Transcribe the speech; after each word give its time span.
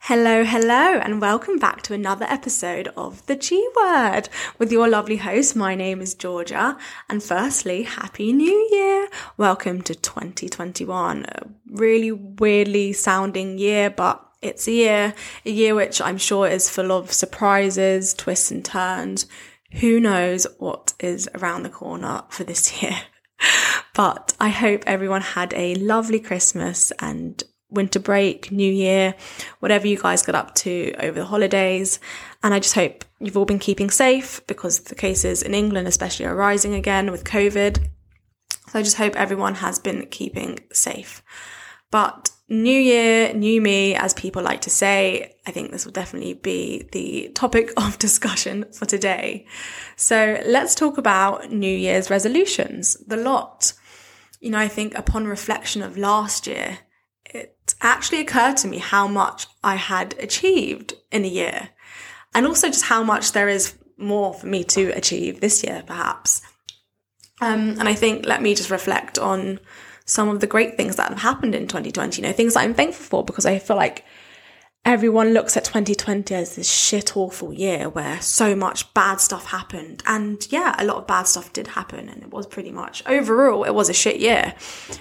Hello, 0.00 0.44
hello, 0.44 1.00
and 1.00 1.20
welcome 1.20 1.58
back 1.58 1.82
to 1.82 1.92
another 1.92 2.26
episode 2.28 2.86
of 2.96 3.26
The 3.26 3.34
G 3.34 3.68
Word 3.74 4.28
with 4.56 4.70
your 4.70 4.88
lovely 4.88 5.16
host. 5.16 5.56
My 5.56 5.74
name 5.74 6.00
is 6.00 6.14
Georgia, 6.14 6.78
and 7.08 7.20
firstly, 7.20 7.82
Happy 7.82 8.32
New 8.32 8.68
Year! 8.70 9.08
Welcome 9.36 9.82
to 9.82 9.96
2021. 9.96 11.24
A 11.24 11.48
really 11.72 12.12
weirdly 12.12 12.92
sounding 12.92 13.58
year, 13.58 13.90
but 13.90 14.24
it's 14.42 14.68
a 14.68 14.72
year, 14.72 15.14
a 15.44 15.50
year 15.50 15.74
which 15.74 16.00
I'm 16.00 16.18
sure 16.18 16.46
is 16.46 16.70
full 16.70 16.92
of 16.92 17.12
surprises, 17.12 18.14
twists, 18.14 18.52
and 18.52 18.64
turns. 18.64 19.26
Who 19.80 19.98
knows 19.98 20.46
what 20.58 20.92
is 21.00 21.28
around 21.34 21.64
the 21.64 21.68
corner 21.68 22.22
for 22.28 22.44
this 22.44 22.80
year? 22.82 22.96
But 23.92 24.34
I 24.38 24.50
hope 24.50 24.84
everyone 24.86 25.22
had 25.22 25.52
a 25.54 25.74
lovely 25.74 26.20
Christmas 26.20 26.92
and 27.00 27.42
winter 27.70 27.98
break, 27.98 28.52
new 28.52 28.70
year, 28.70 29.14
whatever 29.60 29.86
you 29.86 29.98
guys 29.98 30.22
got 30.22 30.34
up 30.34 30.54
to 30.54 30.94
over 31.00 31.20
the 31.20 31.26
holidays. 31.26 32.00
And 32.42 32.54
I 32.54 32.60
just 32.60 32.74
hope 32.74 33.04
you've 33.20 33.36
all 33.36 33.44
been 33.44 33.58
keeping 33.58 33.90
safe 33.90 34.40
because 34.46 34.80
the 34.80 34.94
cases 34.94 35.42
in 35.42 35.54
England, 35.54 35.88
especially, 35.88 36.26
are 36.26 36.34
rising 36.34 36.74
again 36.74 37.10
with 37.10 37.24
COVID. 37.24 37.88
So 38.68 38.78
I 38.78 38.82
just 38.82 38.96
hope 38.96 39.16
everyone 39.16 39.56
has 39.56 39.78
been 39.78 40.06
keeping 40.06 40.60
safe. 40.72 41.22
But 41.90 42.30
new 42.48 42.78
year, 42.78 43.32
new 43.32 43.60
me, 43.60 43.94
as 43.94 44.14
people 44.14 44.42
like 44.42 44.62
to 44.62 44.70
say, 44.70 45.36
I 45.46 45.50
think 45.50 45.70
this 45.70 45.84
will 45.84 45.92
definitely 45.92 46.34
be 46.34 46.88
the 46.92 47.30
topic 47.34 47.72
of 47.76 47.98
discussion 48.06 48.66
for 48.72 48.86
today. 48.86 49.46
So 49.96 50.40
let's 50.46 50.74
talk 50.74 50.98
about 50.98 51.50
New 51.50 51.74
Year's 51.74 52.10
resolutions, 52.10 52.96
the 53.06 53.16
lot. 53.16 53.72
You 54.40 54.50
know, 54.50 54.58
I 54.58 54.68
think 54.68 54.96
upon 54.96 55.26
reflection 55.26 55.82
of 55.82 55.96
last 55.96 56.46
year, 56.46 56.78
it 57.24 57.55
actually 57.80 58.20
occurred 58.20 58.56
to 58.58 58.68
me 58.68 58.78
how 58.78 59.06
much 59.06 59.46
I 59.62 59.76
had 59.76 60.14
achieved 60.18 60.94
in 61.10 61.24
a 61.24 61.28
year 61.28 61.70
and 62.34 62.46
also 62.46 62.68
just 62.68 62.84
how 62.84 63.02
much 63.02 63.32
there 63.32 63.48
is 63.48 63.74
more 63.96 64.34
for 64.34 64.46
me 64.46 64.62
to 64.64 64.90
achieve 64.90 65.40
this 65.40 65.64
year, 65.64 65.82
perhaps. 65.86 66.42
Um, 67.40 67.76
and 67.78 67.88
I 67.88 67.94
think 67.94 68.26
let 68.26 68.42
me 68.42 68.54
just 68.54 68.70
reflect 68.70 69.18
on 69.18 69.60
some 70.04 70.28
of 70.28 70.40
the 70.40 70.46
great 70.46 70.76
things 70.76 70.96
that 70.96 71.08
have 71.08 71.18
happened 71.18 71.54
in 71.54 71.66
2020, 71.66 72.20
you 72.20 72.26
know, 72.26 72.32
things 72.32 72.54
that 72.54 72.60
I'm 72.60 72.74
thankful 72.74 73.04
for 73.04 73.24
because 73.24 73.44
I 73.44 73.58
feel 73.58 73.76
like 73.76 74.04
everyone 74.84 75.34
looks 75.34 75.56
at 75.56 75.64
2020 75.64 76.32
as 76.34 76.54
this 76.54 76.70
shit 76.70 77.16
awful 77.16 77.52
year 77.52 77.88
where 77.88 78.20
so 78.22 78.54
much 78.54 78.92
bad 78.94 79.20
stuff 79.20 79.46
happened. 79.46 80.02
And 80.06 80.46
yeah, 80.50 80.76
a 80.78 80.84
lot 80.84 80.98
of 80.98 81.06
bad 81.06 81.26
stuff 81.26 81.52
did 81.52 81.66
happen 81.68 82.08
and 82.08 82.22
it 82.22 82.30
was 82.30 82.46
pretty 82.46 82.70
much 82.70 83.02
overall, 83.06 83.64
it 83.64 83.74
was 83.74 83.88
a 83.88 83.94
shit 83.94 84.20
year 84.20 84.54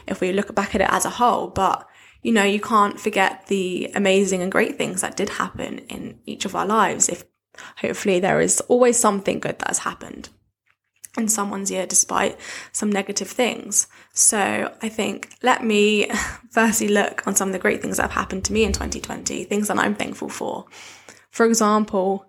if 0.08 0.22
we 0.22 0.34
look 0.34 0.54
back 0.56 0.74
at 0.74 0.82
it 0.82 0.90
as 0.90 1.06
a 1.06 1.12
whole. 1.12 1.48
But 1.48 1.88
you 2.26 2.32
know, 2.32 2.44
you 2.44 2.60
can't 2.60 3.00
forget 3.00 3.46
the 3.46 3.92
amazing 3.94 4.42
and 4.42 4.52
great 4.52 4.80
things 4.80 5.02
that 5.02 5.16
did 5.16 5.30
happen 5.30 5.78
in 5.90 6.18
each 6.26 6.44
of 6.44 6.56
our 6.56 6.66
lives. 6.66 7.08
If 7.08 7.24
hopefully 7.78 8.20
there 8.20 8.42
is 8.42 8.60
always 8.62 8.98
something 8.98 9.40
good 9.40 9.60
that 9.60 9.68
has 9.68 9.78
happened 9.78 10.30
in 11.20 11.28
someone's 11.28 11.70
year 11.70 11.86
despite 11.86 12.40
some 12.72 12.92
negative 12.92 13.30
things. 13.30 13.86
So 14.16 14.74
I 14.82 14.90
think 14.90 15.36
let 15.44 15.64
me 15.64 16.10
firstly 16.50 16.88
look 16.88 17.28
on 17.28 17.36
some 17.36 17.50
of 17.50 17.54
the 17.54 17.60
great 17.60 17.84
things 17.84 17.98
that 17.98 18.10
have 18.10 18.12
happened 18.24 18.44
to 18.46 18.54
me 18.54 18.64
in 18.64 18.74
2020, 18.74 19.44
things 19.44 19.68
that 19.68 19.78
I'm 19.78 19.94
thankful 19.94 20.30
for. 20.30 20.66
For 21.30 21.46
example, 21.46 22.28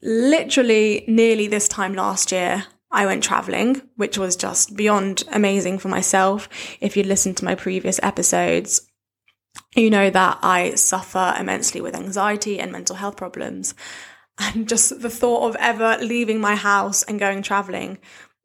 literally 0.00 1.04
nearly 1.08 1.46
this 1.46 1.68
time 1.68 1.92
last 1.92 2.32
year, 2.32 2.64
I 2.90 3.04
went 3.04 3.22
traveling, 3.22 3.82
which 3.96 4.16
was 4.16 4.34
just 4.34 4.76
beyond 4.76 5.24
amazing 5.30 5.78
for 5.78 5.88
myself. 5.88 6.48
If 6.80 6.96
you 6.96 7.02
listened 7.02 7.36
to 7.36 7.44
my 7.44 7.54
previous 7.54 8.00
episodes, 8.02 8.88
you 9.74 9.90
know 9.90 10.10
that 10.10 10.38
I 10.42 10.74
suffer 10.74 11.34
immensely 11.38 11.80
with 11.80 11.94
anxiety 11.94 12.58
and 12.58 12.72
mental 12.72 12.96
health 12.96 13.16
problems. 13.16 13.74
And 14.38 14.68
just 14.68 15.00
the 15.00 15.10
thought 15.10 15.48
of 15.48 15.56
ever 15.56 15.96
leaving 16.00 16.40
my 16.40 16.56
house 16.56 17.02
and 17.02 17.18
going 17.18 17.42
traveling 17.42 17.98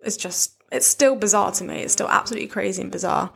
is 0.04 0.18
just, 0.18 0.62
it's 0.72 0.88
still 0.88 1.16
bizarre 1.16 1.52
to 1.52 1.64
me. 1.64 1.82
It's 1.82 1.94
still 1.94 2.10
absolutely 2.10 2.48
crazy 2.48 2.82
and 2.82 2.92
bizarre. 2.92 3.32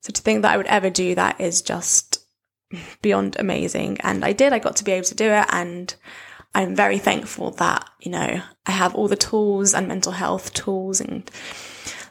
So 0.00 0.12
to 0.12 0.22
think 0.22 0.42
that 0.42 0.52
I 0.52 0.56
would 0.56 0.66
ever 0.66 0.90
do 0.90 1.14
that 1.16 1.40
is 1.40 1.60
just 1.60 2.24
beyond 3.02 3.36
amazing. 3.38 3.98
And 4.00 4.24
I 4.24 4.32
did, 4.32 4.52
I 4.52 4.58
got 4.58 4.76
to 4.76 4.84
be 4.84 4.92
able 4.92 5.06
to 5.06 5.14
do 5.14 5.30
it. 5.30 5.46
And 5.50 5.94
I'm 6.54 6.74
very 6.74 6.98
thankful 6.98 7.50
that, 7.52 7.88
you 8.00 8.10
know, 8.10 8.40
I 8.66 8.70
have 8.70 8.94
all 8.94 9.08
the 9.08 9.16
tools 9.16 9.74
and 9.74 9.86
mental 9.86 10.12
health 10.12 10.54
tools 10.54 11.00
and 11.00 11.30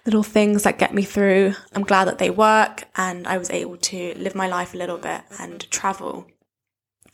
little 0.08 0.24
things 0.24 0.64
that 0.64 0.80
get 0.80 0.94
me 0.94 1.04
through. 1.04 1.54
I'm 1.76 1.84
glad 1.84 2.06
that 2.06 2.18
they 2.18 2.30
work 2.30 2.86
and 2.96 3.28
I 3.28 3.38
was 3.38 3.50
able 3.50 3.76
to 3.76 4.14
live 4.18 4.36
my 4.36 4.48
life 4.48 4.74
a 4.74 4.78
little 4.78 4.98
bit 4.98 5.22
and 5.38 5.70
travel. 5.70 6.26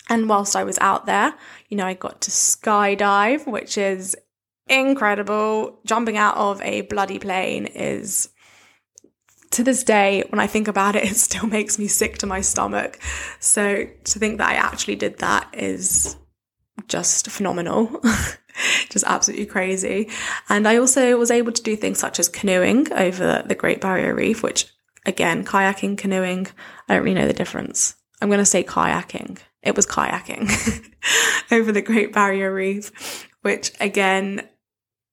And 0.09 0.29
whilst 0.29 0.55
I 0.55 0.63
was 0.63 0.77
out 0.77 1.07
there, 1.07 1.33
you 1.69 1.75
know, 1.75 1.87
I 1.87 1.95
got 1.95 2.21
to 2.21 2.29
skydive, 2.29 3.47
which 3.47 3.79
is 3.79 4.15
incredible. 4.69 5.79
Jumping 5.85 6.17
out 6.17 6.37
of 6.37 6.61
a 6.61 6.81
bloody 6.81 7.17
plane 7.17 7.65
is 7.65 8.29
to 9.51 9.63
this 9.63 9.83
day, 9.83 10.23
when 10.29 10.39
I 10.39 10.45
think 10.45 10.67
about 10.67 10.95
it, 10.95 11.03
it 11.11 11.15
still 11.15 11.47
makes 11.47 11.79
me 11.79 11.87
sick 11.87 12.19
to 12.19 12.27
my 12.27 12.41
stomach. 12.41 12.99
So 13.39 13.85
to 13.85 14.19
think 14.19 14.37
that 14.37 14.49
I 14.49 14.53
actually 14.53 14.97
did 14.97 15.17
that 15.17 15.47
is 15.53 16.15
just 16.87 17.29
phenomenal. 17.29 18.01
just 18.89 19.05
absolutely 19.07 19.45
crazy. 19.45 20.09
And 20.49 20.67
I 20.67 20.77
also 20.77 21.17
was 21.17 21.31
able 21.31 21.51
to 21.51 21.63
do 21.63 21.75
things 21.75 21.99
such 21.99 22.19
as 22.19 22.29
canoeing 22.29 22.91
over 22.93 23.43
the 23.45 23.55
Great 23.55 23.81
Barrier 23.81 24.13
Reef, 24.13 24.43
which 24.43 24.67
again, 25.05 25.43
kayaking, 25.43 25.97
canoeing, 25.97 26.47
I 26.87 26.93
don't 26.93 27.03
really 27.03 27.15
know 27.15 27.27
the 27.27 27.33
difference. 27.33 27.95
I'm 28.21 28.29
going 28.29 28.39
to 28.39 28.45
say 28.45 28.63
kayaking. 28.63 29.39
It 29.61 29.75
was 29.75 29.85
kayaking 29.85 30.49
over 31.51 31.71
the 31.71 31.81
Great 31.81 32.13
Barrier 32.13 32.53
Reef, 32.53 33.27
which 33.41 33.71
again 33.79 34.47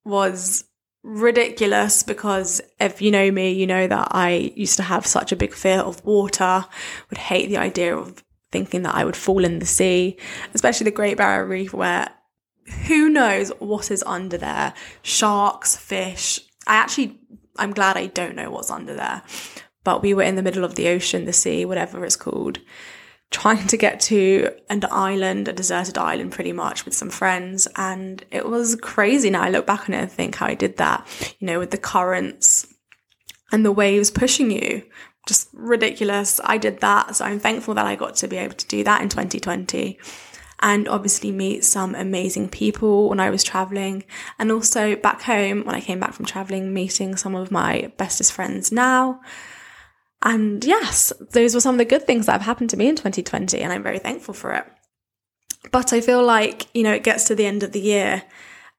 was 0.05 0.65
ridiculous 1.03 2.03
because 2.03 2.61
if 2.79 3.01
you 3.01 3.11
know 3.11 3.31
me, 3.31 3.53
you 3.53 3.67
know 3.67 3.87
that 3.87 4.09
I 4.11 4.53
used 4.55 4.77
to 4.77 4.83
have 4.83 5.07
such 5.07 5.33
a 5.33 5.37
big 5.37 5.55
fear 5.55 5.79
of 5.79 6.05
water, 6.05 6.67
would 7.09 7.19
hate 7.19 7.49
the 7.49 7.57
idea 7.59 7.97
of 7.97 8.23
thinking 8.53 8.83
that 8.83 8.95
I 8.95 9.05
would 9.05 9.17
fall 9.17 9.45
in 9.45 9.59
the 9.59 9.67
sea, 9.67 10.19
especially 10.55 10.85
the 10.85 10.91
Great 10.91 11.17
Barrier 11.17 11.47
Reef 11.47 11.73
where 11.73 12.11
who 12.87 13.09
knows 13.09 13.51
what 13.59 13.91
is 13.91 14.05
under 14.07 14.39
there? 14.39 14.75
Sharks, 15.03 15.77
fish. 15.77 16.41
I 16.67 16.77
actually, 16.77 17.19
I'm 17.57 17.73
glad 17.73 17.97
I 17.97 18.07
don't 18.07 18.37
know 18.37 18.51
what's 18.51 18.71
under 18.71 18.95
there. 18.95 19.23
But 19.83 20.03
we 20.03 20.15
were 20.15 20.23
in 20.23 20.37
the 20.37 20.43
middle 20.43 20.65
of 20.65 20.75
the 20.75 20.89
ocean, 20.89 21.25
the 21.25 21.33
sea, 21.33 21.65
whatever 21.65 22.05
it's 22.05 22.17
called, 22.17 22.59
trying 23.31 23.67
to 23.67 23.77
get 23.77 24.01
to 24.01 24.51
an 24.69 24.85
island, 24.91 25.49
a 25.49 25.53
deserted 25.53 25.97
island 25.97 26.33
pretty 26.33 26.53
much 26.53 26.85
with 26.85 26.95
some 26.95 27.11
friends. 27.11 27.67
And 27.77 28.25
it 28.31 28.49
was 28.49 28.77
crazy. 28.77 29.31
Now 29.31 29.43
I 29.43 29.51
look 29.51 29.67
back 29.67 29.89
on 29.89 29.95
it 29.95 30.03
and 30.03 30.13
think 30.13 30.37
how 30.37 30.47
I 30.47 30.55
did 30.55 30.77
that, 30.77 31.07
you 31.39 31.47
know, 31.47 31.59
with 31.59 31.71
the 31.71 31.79
currents 31.79 32.67
and 33.53 33.65
the 33.65 33.73
waves 33.73 34.11
pushing 34.11 34.51
you. 34.51 34.83
Just 35.27 35.49
ridiculous. 35.53 36.41
I 36.45 36.59
did 36.59 36.81
that. 36.81 37.17
So 37.17 37.25
I'm 37.25 37.39
thankful 37.39 37.75
that 37.75 37.87
I 37.87 37.97
got 37.97 38.17
to 38.17 38.29
be 38.29 38.37
able 38.37 38.55
to 38.55 38.67
do 38.67 38.85
that 38.85 39.03
in 39.03 39.09
2020 39.09 39.99
and 40.63 40.89
obviously 40.89 41.33
meet 41.33 41.65
some 41.65 41.95
amazing 41.95 42.49
people 42.49 43.09
when 43.09 43.21
I 43.21 43.31
was 43.31 43.43
traveling. 43.43 44.05
And 44.39 44.53
also 44.53 44.97
back 44.97 45.23
home, 45.23 45.65
when 45.65 45.75
I 45.75 45.81
came 45.81 46.01
back 46.01 46.13
from 46.13 46.27
traveling, 46.27 46.73
meeting 46.75 47.17
some 47.17 47.35
of 47.35 47.51
my 47.51 47.93
bestest 47.97 48.33
friends 48.33 48.71
now. 48.71 49.21
And 50.23 50.63
yes, 50.65 51.13
those 51.31 51.55
were 51.55 51.61
some 51.61 51.77
of 51.77 51.79
the 51.79 51.85
good 51.87 52.07
things 52.07 52.27
that 52.27 52.33
have 52.33 52.43
happened 52.43 52.71
to 52.71 52.77
me 52.77 52.89
in 52.89 52.97
2020, 52.97 53.59
and 53.61 53.73
I'm 53.73 53.83
very 53.83 53.99
thankful 53.99 54.35
for 54.35 54.53
it. 54.53 54.67
But 55.73 55.93
I 55.93 56.01
feel 56.01 56.23
like, 56.23 56.67
you 56.75 56.83
know, 56.83 56.93
it 56.93 57.05
gets 57.05 57.25
to 57.25 57.35
the 57.35 57.47
end 57.47 57.63
of 57.63 57.73
the 57.73 57.81
year 57.81 58.23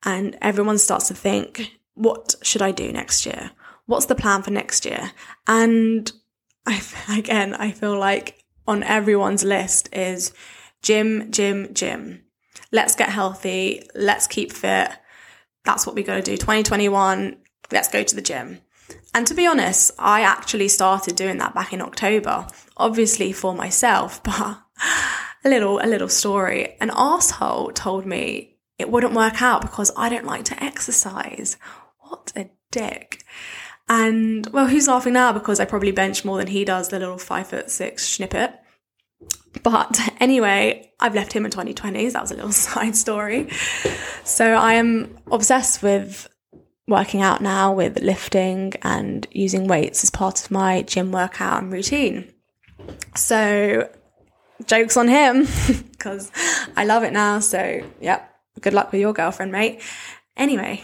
and 0.03 0.37
everyone 0.41 0.77
starts 0.77 1.07
to 1.07 1.13
think, 1.13 1.71
what 1.93 2.35
should 2.41 2.61
I 2.61 2.71
do 2.71 2.91
next 2.91 3.25
year? 3.25 3.51
What's 3.85 4.07
the 4.07 4.15
plan 4.15 4.41
for 4.41 4.51
next 4.51 4.85
year? 4.85 5.11
And 5.47 6.11
I, 6.65 6.81
again, 7.17 7.53
I 7.53 7.71
feel 7.71 7.97
like 7.97 8.43
on 8.67 8.83
everyone's 8.83 9.43
list 9.43 9.89
is 9.93 10.33
gym, 10.81 11.31
gym, 11.31 11.73
gym. 11.73 12.23
Let's 12.71 12.95
get 12.95 13.09
healthy. 13.09 13.83
Let's 13.95 14.27
keep 14.27 14.51
fit. 14.51 14.91
That's 15.63 15.85
what 15.85 15.95
we 15.95 16.03
got 16.03 16.15
to 16.15 16.21
do. 16.21 16.37
2021, 16.37 17.37
let's 17.71 17.89
go 17.89 18.03
to 18.03 18.15
the 18.15 18.21
gym. 18.21 18.61
And 19.13 19.27
to 19.27 19.33
be 19.33 19.45
honest, 19.45 19.91
I 19.99 20.21
actually 20.21 20.69
started 20.69 21.15
doing 21.15 21.37
that 21.37 21.53
back 21.53 21.73
in 21.73 21.81
October, 21.81 22.47
obviously 22.77 23.31
for 23.31 23.53
myself, 23.53 24.23
but 24.23 24.61
a 25.43 25.49
little, 25.49 25.79
a 25.79 25.87
little 25.87 26.09
story. 26.09 26.77
An 26.79 26.91
asshole 26.93 27.71
told 27.73 28.05
me 28.05 28.57
it 28.79 28.89
wouldn't 28.89 29.13
work 29.13 29.41
out 29.41 29.61
because 29.61 29.91
I 29.95 30.09
don't 30.09 30.25
like 30.25 30.45
to 30.45 30.63
exercise. 30.63 31.57
What 31.99 32.31
a 32.35 32.49
dick. 32.71 33.23
And 33.91 34.47
well, 34.53 34.67
who's 34.67 34.87
laughing 34.87 35.11
now? 35.11 35.33
Because 35.33 35.59
I 35.59 35.65
probably 35.65 35.91
bench 35.91 36.23
more 36.23 36.37
than 36.37 36.47
he 36.47 36.63
does, 36.63 36.87
the 36.87 36.97
little 36.97 37.17
five 37.17 37.47
foot 37.47 37.69
six 37.69 38.07
snippet. 38.07 38.53
But 39.63 39.99
anyway, 40.21 40.93
I've 41.01 41.13
left 41.13 41.33
him 41.33 41.43
in 41.43 41.51
2020. 41.51 42.09
So 42.09 42.13
that 42.13 42.21
was 42.21 42.31
a 42.31 42.35
little 42.35 42.51
side 42.53 42.95
story. 42.95 43.49
So 44.23 44.53
I 44.53 44.75
am 44.75 45.17
obsessed 45.29 45.83
with 45.83 46.29
working 46.87 47.21
out 47.21 47.41
now 47.41 47.73
with 47.73 47.99
lifting 47.99 48.73
and 48.81 49.27
using 49.29 49.67
weights 49.67 50.05
as 50.05 50.09
part 50.09 50.41
of 50.41 50.51
my 50.51 50.83
gym 50.83 51.11
workout 51.11 51.61
and 51.61 51.69
routine. 51.69 52.33
So 53.17 53.89
jokes 54.67 54.95
on 54.95 55.09
him 55.09 55.47
because 55.91 56.31
I 56.77 56.85
love 56.85 57.03
it 57.03 57.11
now. 57.11 57.41
So, 57.41 57.81
yep, 57.99 58.33
good 58.61 58.73
luck 58.73 58.93
with 58.93 59.01
your 59.01 59.11
girlfriend, 59.11 59.51
mate. 59.51 59.81
Anyway. 60.37 60.81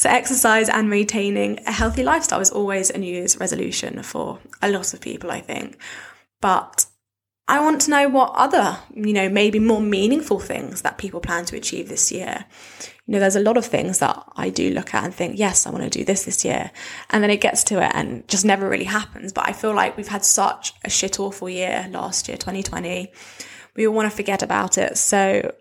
So, 0.00 0.08
exercise 0.08 0.70
and 0.70 0.88
maintaining 0.88 1.60
a 1.66 1.72
healthy 1.72 2.02
lifestyle 2.02 2.40
is 2.40 2.48
always 2.48 2.88
a 2.88 2.96
New 2.96 3.12
Year's 3.12 3.36
resolution 3.36 4.02
for 4.02 4.38
a 4.62 4.70
lot 4.70 4.94
of 4.94 5.02
people, 5.02 5.30
I 5.30 5.42
think. 5.42 5.76
But 6.40 6.86
I 7.46 7.60
want 7.60 7.82
to 7.82 7.90
know 7.90 8.08
what 8.08 8.32
other, 8.34 8.78
you 8.94 9.12
know, 9.12 9.28
maybe 9.28 9.58
more 9.58 9.82
meaningful 9.82 10.40
things 10.40 10.80
that 10.80 10.96
people 10.96 11.20
plan 11.20 11.44
to 11.44 11.56
achieve 11.56 11.90
this 11.90 12.10
year. 12.10 12.46
You 13.04 13.12
know, 13.12 13.20
there's 13.20 13.36
a 13.36 13.42
lot 13.42 13.58
of 13.58 13.66
things 13.66 13.98
that 13.98 14.24
I 14.36 14.48
do 14.48 14.70
look 14.70 14.94
at 14.94 15.04
and 15.04 15.14
think, 15.14 15.38
yes, 15.38 15.66
I 15.66 15.70
want 15.70 15.84
to 15.84 15.90
do 15.90 16.02
this 16.02 16.24
this 16.24 16.46
year. 16.46 16.70
And 17.10 17.22
then 17.22 17.30
it 17.30 17.42
gets 17.42 17.62
to 17.64 17.84
it 17.84 17.92
and 17.92 18.26
just 18.26 18.46
never 18.46 18.70
really 18.70 18.84
happens. 18.84 19.34
But 19.34 19.50
I 19.50 19.52
feel 19.52 19.74
like 19.74 19.98
we've 19.98 20.08
had 20.08 20.24
such 20.24 20.72
a 20.82 20.88
shit 20.88 21.20
awful 21.20 21.50
year 21.50 21.86
last 21.90 22.26
year, 22.26 22.38
2020. 22.38 23.12
We 23.76 23.86
all 23.86 23.94
want 23.94 24.10
to 24.10 24.16
forget 24.16 24.42
about 24.42 24.78
it. 24.78 24.96
So 24.96 25.54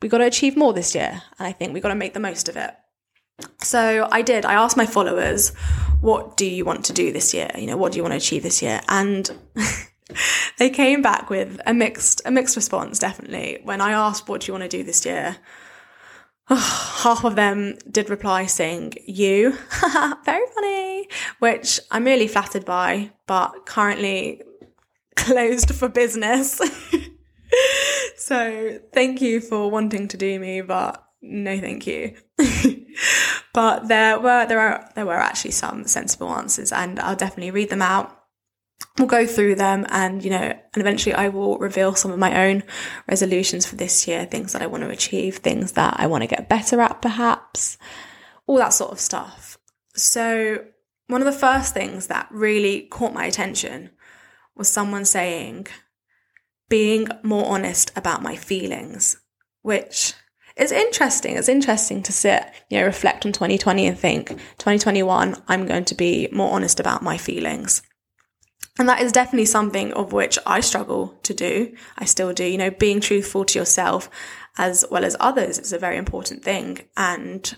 we 0.00 0.08
got 0.08 0.18
to 0.18 0.26
achieve 0.26 0.56
more 0.56 0.72
this 0.72 0.94
year. 0.94 1.22
And 1.40 1.48
I 1.48 1.50
think 1.50 1.74
we 1.74 1.80
got 1.80 1.88
to 1.88 1.96
make 1.96 2.14
the 2.14 2.20
most 2.20 2.48
of 2.48 2.56
it. 2.56 2.72
So 3.62 4.08
I 4.10 4.22
did. 4.22 4.44
I 4.44 4.54
asked 4.54 4.76
my 4.76 4.86
followers, 4.86 5.50
what 6.00 6.36
do 6.36 6.46
you 6.46 6.64
want 6.64 6.84
to 6.86 6.92
do 6.92 7.12
this 7.12 7.32
year? 7.32 7.50
You 7.56 7.66
know, 7.66 7.76
what 7.76 7.92
do 7.92 7.96
you 7.96 8.02
want 8.02 8.12
to 8.12 8.18
achieve 8.18 8.42
this 8.42 8.62
year? 8.62 8.80
And 8.88 9.30
they 10.58 10.70
came 10.70 11.02
back 11.02 11.30
with 11.30 11.60
a 11.66 11.74
mixed 11.74 12.22
a 12.24 12.30
mixed 12.30 12.56
response 12.56 12.98
definitely 12.98 13.60
when 13.64 13.80
i 13.80 13.92
asked 13.92 14.28
what 14.28 14.40
do 14.40 14.46
you 14.46 14.52
want 14.52 14.68
to 14.68 14.76
do 14.76 14.84
this 14.84 15.04
year 15.04 15.36
half 16.48 17.24
of 17.24 17.36
them 17.36 17.76
did 17.90 18.10
reply 18.10 18.46
saying 18.46 18.92
you 19.06 19.52
very 20.24 20.46
funny 20.54 21.08
which 21.38 21.80
i'm 21.90 22.04
really 22.04 22.28
flattered 22.28 22.64
by 22.64 23.10
but 23.26 23.66
currently 23.66 24.42
closed 25.16 25.74
for 25.74 25.88
business 25.88 26.60
so 28.16 28.78
thank 28.92 29.20
you 29.20 29.40
for 29.40 29.70
wanting 29.70 30.08
to 30.08 30.16
do 30.16 30.38
me 30.38 30.60
but 30.60 31.04
no 31.22 31.58
thank 31.58 31.86
you. 31.86 32.16
But 33.52 33.88
there 33.88 34.18
were 34.18 34.46
there 34.46 34.60
are 34.60 34.90
there 34.94 35.06
were 35.06 35.14
actually 35.14 35.50
some 35.50 35.86
sensible 35.86 36.30
answers 36.30 36.72
and 36.72 36.98
i'll 36.98 37.16
definitely 37.16 37.50
read 37.50 37.70
them 37.70 37.82
out. 37.82 38.18
We'll 38.98 39.08
go 39.08 39.26
through 39.26 39.54
them 39.56 39.86
and 39.90 40.24
you 40.24 40.30
know 40.30 40.36
and 40.38 40.76
eventually 40.76 41.14
i 41.14 41.28
will 41.28 41.58
reveal 41.58 41.94
some 41.94 42.10
of 42.10 42.18
my 42.18 42.46
own 42.46 42.62
resolutions 43.08 43.64
for 43.64 43.76
this 43.76 44.06
year 44.08 44.26
things 44.26 44.52
that 44.52 44.62
i 44.62 44.66
want 44.66 44.82
to 44.82 44.90
achieve 44.90 45.36
things 45.36 45.72
that 45.72 45.94
i 45.98 46.06
want 46.06 46.22
to 46.22 46.26
get 46.26 46.48
better 46.48 46.80
at 46.80 47.00
perhaps 47.00 47.78
all 48.46 48.58
that 48.58 48.72
sort 48.72 48.92
of 48.92 49.00
stuff. 49.00 49.58
So 49.94 50.64
one 51.06 51.20
of 51.20 51.26
the 51.26 51.32
first 51.38 51.74
things 51.74 52.08
that 52.08 52.28
really 52.30 52.82
caught 52.82 53.14
my 53.14 53.26
attention 53.26 53.90
was 54.56 54.68
someone 54.68 55.04
saying 55.04 55.68
being 56.68 57.06
more 57.22 57.46
honest 57.46 57.92
about 57.96 58.22
my 58.22 58.34
feelings 58.36 59.18
which 59.62 60.14
is 60.56 60.72
interesting 60.72 61.36
it's 61.36 61.48
interesting 61.48 62.02
to 62.02 62.12
sit 62.12 62.44
you 62.68 62.78
know 62.78 62.84
reflect 62.84 63.24
on 63.26 63.32
2020 63.32 63.86
and 63.86 63.98
think 63.98 64.28
2021 64.28 65.36
i'm 65.48 65.66
going 65.66 65.84
to 65.84 65.94
be 65.94 66.28
more 66.32 66.52
honest 66.52 66.80
about 66.80 67.02
my 67.02 67.16
feelings 67.16 67.82
and 68.78 68.88
that 68.88 69.02
is 69.02 69.12
definitely 69.12 69.44
something 69.44 69.92
of 69.92 70.12
which 70.12 70.38
I 70.46 70.60
struggle 70.60 71.18
to 71.24 71.34
do. 71.34 71.74
I 71.98 72.06
still 72.06 72.32
do. 72.32 72.44
You 72.44 72.56
know, 72.56 72.70
being 72.70 73.00
truthful 73.00 73.44
to 73.44 73.58
yourself 73.58 74.08
as 74.56 74.84
well 74.90 75.04
as 75.04 75.16
others 75.20 75.58
is 75.58 75.72
a 75.72 75.78
very 75.78 75.96
important 75.96 76.42
thing. 76.42 76.80
And, 76.96 77.54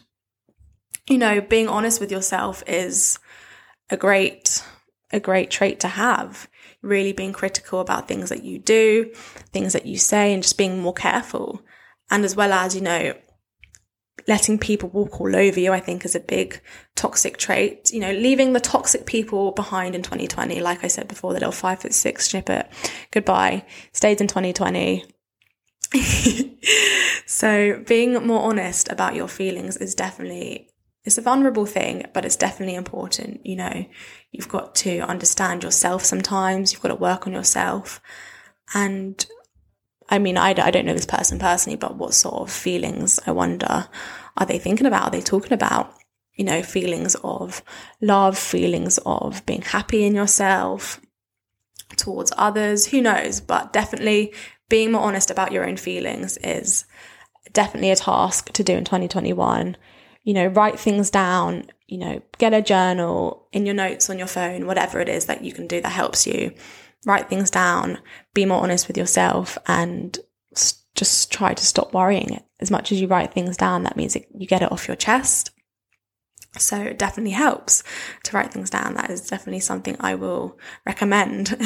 you 1.08 1.19
know, 1.19 1.41
being 1.41 1.69
honest 1.69 2.00
with 2.00 2.11
yourself 2.11 2.64
is 2.67 3.19
a 3.91 3.96
great, 3.96 4.64
a 5.12 5.20
great 5.20 5.50
trait 5.50 5.81
to 5.81 5.88
have. 5.88 6.49
Really 6.82 7.12
being 7.12 7.32
critical 7.32 7.81
about 7.81 8.08
things 8.08 8.29
that 8.29 8.44
you 8.44 8.58
do, 8.58 9.12
things 9.52 9.73
that 9.73 9.87
you 9.87 9.96
say, 9.96 10.35
and 10.35 10.43
just 10.43 10.58
being 10.58 10.82
more 10.82 10.93
careful. 10.93 11.62
And 12.11 12.25
as 12.25 12.37
well 12.37 12.53
as, 12.53 12.75
you 12.75 12.81
know, 12.81 13.15
letting 14.27 14.59
people 14.59 14.89
walk 14.89 15.21
all 15.21 15.35
over 15.35 15.61
you, 15.61 15.73
I 15.73 15.81
think 15.81 16.05
is 16.05 16.15
a 16.15 16.21
big 16.21 16.61
toxic 16.95 17.37
trait. 17.37 17.93
You 17.93 18.01
know, 18.01 18.12
leaving 18.12 18.53
the 18.53 18.61
toxic 18.61 19.06
people 19.06 19.53
behind 19.53 19.95
in 19.95 20.03
2020. 20.03 20.61
Like 20.61 20.85
I 20.85 20.89
said 20.89 21.09
before, 21.09 21.33
the 21.33 21.41
little 21.41 21.53
five 21.53 21.81
foot 21.81 21.95
six 21.95 22.33
it. 22.35 22.69
goodbye, 23.11 23.65
stayed 23.93 24.21
in 24.21 24.29
2020. 24.29 25.05
so 27.27 27.83
being 27.87 28.27
more 28.27 28.43
honest 28.43 28.89
about 28.91 29.15
your 29.15 29.29
feelings 29.29 29.77
is 29.77 29.95
definitely 29.95 30.69
it's 31.05 31.19
a 31.19 31.23
vulnerable 31.23 31.67
thing, 31.67 32.06
but 32.15 32.25
it's 32.25 32.37
definitely 32.37 32.75
important. 32.75 33.45
You 33.45 33.56
know, 33.56 33.85
you've 34.33 34.49
got 34.49 34.75
to 34.77 35.01
understand 35.01 35.62
yourself 35.62 36.03
sometimes. 36.03 36.73
You've 36.73 36.81
got 36.81 36.89
to 36.89 36.95
work 36.95 37.27
on 37.27 37.35
yourself. 37.35 38.01
And 38.73 39.25
I 40.09 40.19
mean, 40.19 40.37
I, 40.37 40.51
I 40.51 40.71
don't 40.71 40.87
know 40.87 40.95
this 40.95 41.06
person 41.06 41.39
personally, 41.39 41.77
but 41.77 41.97
what 41.97 42.15
sort 42.15 42.43
of 42.43 42.51
feelings, 42.51 43.19
I 43.27 43.31
wonder, 43.33 43.89
are 44.37 44.47
they 44.47 44.59
thinking 44.59 44.87
about? 44.87 45.05
Are 45.05 45.11
they 45.11 45.21
talking 45.21 45.53
about? 45.53 45.95
You 46.35 46.45
know, 46.45 46.62
feelings 46.62 47.15
of 47.23 47.62
love, 48.01 48.37
feelings 48.37 48.99
of 49.06 49.47
being 49.47 49.62
happy 49.62 50.05
in 50.05 50.15
yourself 50.15 51.01
towards 51.97 52.33
others, 52.37 52.87
who 52.87 53.01
knows? 53.01 53.41
But 53.41 53.73
definitely 53.73 54.33
being 54.69 54.93
more 54.93 55.03
honest 55.03 55.31
about 55.31 55.53
your 55.53 55.67
own 55.67 55.77
feelings 55.77 56.37
is 56.39 56.85
definitely 57.53 57.91
a 57.91 57.97
task 57.97 58.53
to 58.53 58.65
do 58.65 58.75
in 58.75 58.85
2021. 58.85 59.77
You 60.25 60.35
know, 60.35 60.47
write 60.47 60.81
things 60.81 61.11
down, 61.11 61.71
you 61.87 61.99
know, 61.99 62.23
get 62.39 62.55
a 62.55 62.62
journal 62.62 63.47
in 63.53 63.67
your 63.67 63.75
notes 63.75 64.09
on 64.11 64.19
your 64.19 64.27
phone, 64.27 64.67
whatever 64.67 65.01
it 65.01 65.09
is 65.09 65.27
that 65.27 65.45
you 65.45 65.53
can 65.53 65.67
do 65.67 65.81
that 65.81 65.91
helps 65.91 66.27
you 66.27 66.53
write 67.05 67.29
things 67.29 67.51
down, 67.51 67.99
be 68.33 68.45
more 68.45 68.62
honest 68.62 68.89
with 68.89 68.97
yourself, 68.97 69.59
and 69.67 70.19
just 70.95 71.33
try 71.33 71.55
to 71.55 71.65
stop 71.65 71.93
worrying. 71.93 72.43
As 72.61 72.71
much 72.71 72.93
as 72.93 73.01
you 73.01 73.09
write 73.09 73.33
things 73.33 73.56
down, 73.56 73.83
that 73.83 73.97
means 73.97 74.17
you 74.17 74.47
get 74.47 74.62
it 74.62 74.71
off 74.71 74.89
your 74.89 74.97
chest. 74.97 75.51
So 76.56 76.81
it 76.81 76.99
definitely 76.99 77.33
helps 77.33 77.83
to 78.23 78.37
write 78.37 78.53
things 78.53 78.71
down. 78.71 78.95
That 78.95 79.11
is 79.11 79.29
definitely 79.29 79.61
something 79.61 79.97
I 79.99 80.15
will 80.15 80.56
recommend. 80.87 81.56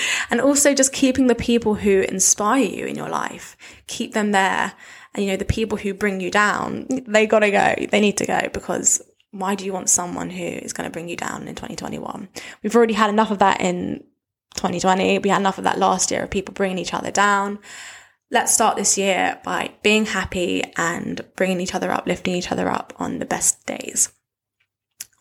and 0.30 0.40
also 0.40 0.74
just 0.74 0.92
keeping 0.92 1.28
the 1.28 1.34
people 1.34 1.76
who 1.76 2.02
inspire 2.02 2.64
you 2.64 2.84
in 2.84 2.94
your 2.94 3.08
life, 3.08 3.56
keep 3.86 4.12
them 4.12 4.32
there. 4.32 4.74
And 5.14 5.24
you 5.24 5.30
know, 5.30 5.38
the 5.38 5.46
people 5.46 5.78
who 5.78 5.94
bring 5.94 6.20
you 6.20 6.30
down, 6.30 6.86
they 7.06 7.26
gotta 7.26 7.50
go. 7.50 7.74
They 7.90 8.00
need 8.00 8.18
to 8.18 8.26
go 8.26 8.50
because 8.52 9.02
why 9.30 9.54
do 9.54 9.64
you 9.64 9.72
want 9.72 9.90
someone 9.90 10.30
who 10.30 10.44
is 10.44 10.72
going 10.72 10.86
to 10.86 10.92
bring 10.92 11.08
you 11.08 11.16
down 11.16 11.48
in 11.48 11.54
2021? 11.54 12.28
We've 12.62 12.74
already 12.74 12.94
had 12.94 13.10
enough 13.10 13.30
of 13.30 13.38
that 13.40 13.60
in 13.60 14.04
2020. 14.54 15.18
We 15.20 15.30
had 15.30 15.40
enough 15.40 15.58
of 15.58 15.64
that 15.64 15.78
last 15.78 16.10
year 16.10 16.22
of 16.22 16.30
people 16.30 16.54
bringing 16.54 16.78
each 16.78 16.94
other 16.94 17.10
down. 17.10 17.58
Let's 18.30 18.52
start 18.52 18.76
this 18.76 18.98
year 18.98 19.40
by 19.44 19.72
being 19.82 20.04
happy 20.04 20.62
and 20.76 21.24
bringing 21.36 21.60
each 21.60 21.74
other 21.74 21.90
up, 21.90 22.06
lifting 22.06 22.34
each 22.34 22.52
other 22.52 22.68
up 22.68 22.92
on 22.98 23.18
the 23.18 23.24
best 23.24 23.64
days. 23.66 24.12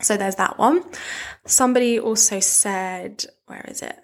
So 0.01 0.17
there's 0.17 0.35
that 0.35 0.57
one. 0.57 0.83
Somebody 1.45 1.99
also 1.99 2.39
said, 2.39 3.25
where 3.45 3.65
is 3.67 3.81
it? 3.81 3.97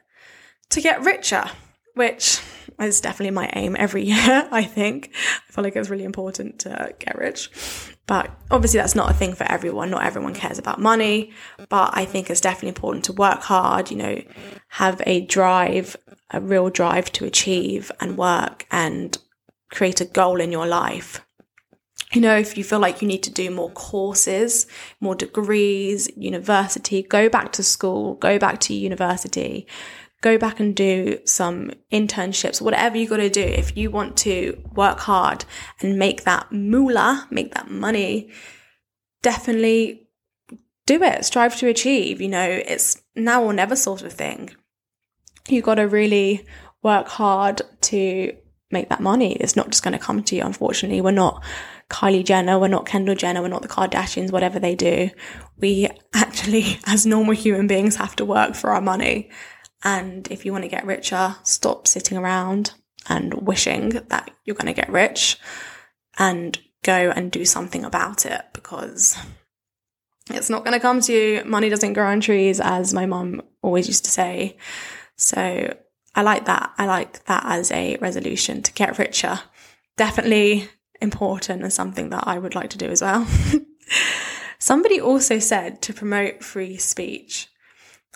To 0.70 0.82
get 0.82 1.02
richer, 1.02 1.46
which 1.94 2.42
is 2.80 3.02
definitely 3.02 3.32
my 3.32 3.50
aim 3.54 3.76
every 3.78 4.04
year, 4.14 4.48
I 4.52 4.64
think. 4.64 5.12
I 5.50 5.52
feel 5.52 5.64
like 5.64 5.76
it's 5.76 5.90
really 5.90 6.04
important 6.04 6.60
to 6.60 6.94
get 7.00 7.18
rich. 7.18 7.50
But 8.06 8.32
obviously, 8.52 8.80
that's 8.80 8.96
not 8.96 9.12
a 9.12 9.14
thing 9.14 9.34
for 9.34 9.46
everyone. 9.46 9.90
Not 9.90 10.04
everyone 10.04 10.34
cares 10.34 10.60
about 10.60 10.80
money. 10.80 11.32
But 11.70 11.92
I 11.94 12.06
think 12.06 12.30
it's 12.30 12.42
definitely 12.42 12.70
important 12.70 13.06
to 13.06 13.14
work 13.14 13.42
hard, 13.42 13.92
you 13.92 13.98
know, 13.98 14.22
have 14.70 15.02
a 15.06 15.22
drive, 15.22 15.96
a 16.32 16.42
real 16.42 16.70
drive 16.70 17.12
to 17.14 17.26
achieve 17.26 17.92
and 18.00 18.18
work 18.18 18.66
and 18.72 19.18
create 19.72 20.02
a 20.02 20.06
goal 20.06 20.42
in 20.42 20.52
your 20.52 20.68
life. 20.68 21.26
You 22.14 22.22
know, 22.22 22.38
if 22.38 22.58
you 22.60 22.64
feel 22.64 22.78
like 22.78 23.02
you 23.02 23.08
need 23.08 23.24
to 23.24 23.32
do 23.32 23.50
more 23.50 23.72
courses, 23.72 24.68
more 25.00 25.16
degrees, 25.16 26.10
university, 26.16 27.02
go 27.02 27.28
back 27.28 27.54
to 27.54 27.64
school, 27.64 28.16
go 28.16 28.38
back 28.38 28.60
to 28.62 28.74
university, 28.76 29.66
go 30.24 30.38
back 30.38 30.60
and 30.60 30.74
do 30.74 31.20
some 31.26 31.70
internships, 31.92 32.62
whatever 32.62 32.98
you 32.98 33.08
got 33.08 33.18
to 33.18 33.30
do. 33.30 33.42
If 33.42 33.76
you 33.78 33.92
want 33.92 34.18
to 34.20 34.60
work 34.74 35.00
hard 35.00 35.44
and 35.82 36.00
make 36.00 36.24
that 36.24 36.52
moolah, 36.52 37.28
make 37.30 37.54
that 37.54 37.70
money, 37.70 38.32
definitely 39.22 40.08
do 40.88 41.04
it. 41.04 41.26
Strive 41.26 41.58
to 41.58 41.68
achieve. 41.68 42.22
You 42.22 42.30
know, 42.30 42.48
it's 42.50 43.02
now 43.16 43.44
or 43.44 43.54
never 43.54 43.76
sort 43.76 44.02
of 44.02 44.14
thing. 44.14 44.50
You 45.50 45.62
got 45.62 45.76
to 45.76 45.88
really 45.88 46.48
work 46.82 47.08
hard 47.10 47.62
to 47.82 48.34
make 48.72 48.90
that 48.90 49.02
money. 49.02 49.34
It's 49.34 49.58
not 49.58 49.70
just 49.70 49.84
going 49.84 49.92
to 49.92 50.04
come 50.04 50.24
to 50.24 50.36
you, 50.38 50.44
unfortunately. 50.44 51.02
We're 51.02 51.12
not 51.12 51.44
Kylie 51.90 52.24
Jenner, 52.24 52.58
we're 52.58 52.70
not 52.70 52.86
Kendall 52.86 53.14
Jenner, 53.14 53.42
we're 53.42 53.50
not 53.50 53.62
the 53.62 53.68
Kardashians, 53.68 54.32
whatever 54.32 54.58
they 54.58 54.74
do. 54.74 55.10
We 55.58 55.90
actually, 56.14 56.80
as 56.88 57.06
normal 57.06 57.36
human 57.36 57.68
beings, 57.68 57.98
have 57.98 58.16
to 58.16 58.26
work 58.26 58.56
for 58.56 58.72
our 58.72 58.82
money. 58.82 59.30
And 59.84 60.28
if 60.32 60.46
you 60.46 60.52
want 60.52 60.64
to 60.64 60.70
get 60.70 60.86
richer, 60.86 61.36
stop 61.44 61.88
sitting 61.88 62.18
around 62.18 62.74
and 63.10 63.34
wishing 63.34 63.90
that 63.90 64.32
you're 64.46 64.56
going 64.56 64.74
to 64.74 64.82
get 64.82 64.90
rich 64.90 65.38
and 66.18 66.58
go 66.84 67.12
and 67.16 67.32
do 67.32 67.46
something 67.46 67.84
about 67.84 68.26
it 68.26 68.42
because 68.54 69.18
it's 70.30 70.50
not 70.50 70.64
going 70.64 70.74
to 70.74 70.80
come 70.80 71.02
to 71.02 71.14
you. 71.14 71.44
Money 71.46 71.70
doesn't 71.70 71.94
grow 71.94 72.08
on 72.08 72.22
trees, 72.22 72.60
as 72.60 72.94
my 72.94 73.06
mum 73.06 73.42
always 73.62 73.88
used 73.88 74.06
to 74.06 74.12
say. 74.12 74.58
So 75.16 75.76
I 76.16 76.22
like 76.22 76.46
that. 76.46 76.74
I 76.78 76.86
like 76.86 77.26
that 77.26 77.44
as 77.46 77.72
a 77.72 77.98
resolution 77.98 78.62
to 78.62 78.74
get 78.74 78.98
richer. 78.98 79.40
Definitely 79.98 80.70
important 81.02 81.64
and 81.64 81.74
something 81.74 82.10
that 82.10 82.28
I 82.28 82.38
would 82.38 82.56
like 82.56 82.70
to 82.72 82.78
do 82.78 82.88
as 82.88 83.02
well. 83.02 83.28
Somebody 84.60 85.02
also 85.02 85.40
said 85.40 85.82
to 85.82 85.94
promote 85.94 86.44
free 86.44 86.78
speech. 86.78 87.50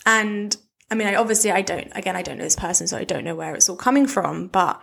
And 0.05 0.55
I 0.89 0.95
mean, 0.95 1.07
I 1.07 1.15
obviously 1.15 1.51
I 1.51 1.61
don't 1.61 1.91
again 1.95 2.15
I 2.15 2.21
don't 2.21 2.37
know 2.37 2.43
this 2.43 2.55
person, 2.55 2.87
so 2.87 2.97
I 2.97 3.03
don't 3.03 3.23
know 3.23 3.35
where 3.35 3.55
it's 3.55 3.69
all 3.69 3.75
coming 3.75 4.07
from, 4.07 4.47
but 4.47 4.81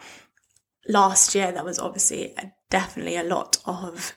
last 0.87 1.35
year 1.35 1.51
there 1.53 1.65
was 1.65 1.79
obviously 1.79 2.35
a, 2.37 2.53
definitely 2.71 3.17
a 3.17 3.23
lot 3.23 3.59
of 3.65 4.15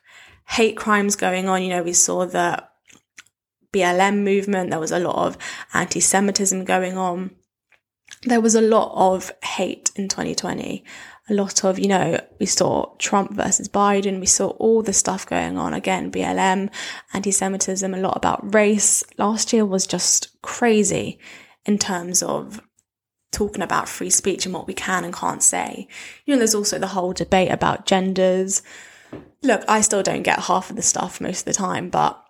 hate 0.48 0.78
crimes 0.78 1.16
going 1.16 1.48
on. 1.48 1.64
You 1.64 1.70
know, 1.70 1.84
we 1.84 1.94
saw 1.94 2.26
the 2.26 2.64
BLM 3.74 4.24
movement, 4.24 4.70
there 4.70 4.80
was 4.80 4.92
a 4.92 5.00
lot 5.00 5.16
of 5.28 5.38
anti 5.74 6.00
Semitism 6.00 6.66
going 6.66 6.98
on. 6.98 7.32
There 8.24 8.42
was 8.42 8.56
a 8.56 8.62
lot 8.62 8.94
of 8.96 9.32
hate 9.44 9.92
in 9.96 10.08
2020. 10.08 10.84
A 11.30 11.34
lot 11.34 11.66
of, 11.66 11.78
you 11.78 11.88
know, 11.88 12.20
we 12.40 12.46
saw 12.46 12.96
Trump 12.98 13.34
versus 13.34 13.68
Biden. 13.68 14.22
We 14.22 14.26
saw 14.26 14.48
all 14.52 14.82
the 14.82 14.94
stuff 14.94 15.26
going 15.26 15.58
on. 15.58 15.74
Again, 15.74 16.10
BLM, 16.10 16.70
anti-Semitism, 17.14 17.94
a 17.94 17.98
lot 17.98 18.16
about 18.16 18.54
race. 18.54 19.04
Last 19.18 19.52
year 19.52 19.66
was 19.66 19.86
just 19.86 20.42
crazy 20.42 21.20
in 21.68 21.78
terms 21.78 22.24
of 22.24 22.62
talking 23.32 23.62
about 23.62 23.90
free 23.90 24.10
speech 24.10 24.46
and 24.46 24.54
what 24.54 24.68
we 24.68 24.74
can 24.74 25.04
and 25.04 25.14
can't 25.14 25.44
say. 25.44 25.88
You 26.26 26.34
know, 26.34 26.40
there's 26.40 26.56
also 26.56 26.80
the 26.80 26.88
whole 26.88 27.14
debate 27.14 27.52
about 27.52 27.86
genders. 27.86 28.64
Look, 29.44 29.64
I 29.68 29.82
still 29.82 30.02
don't 30.02 30.24
get 30.24 30.40
half 30.40 30.70
of 30.70 30.76
the 30.76 30.82
stuff 30.82 31.22
most 31.22 31.40
of 31.40 31.46
the 31.46 31.54
time, 31.54 31.90
but 31.90 32.24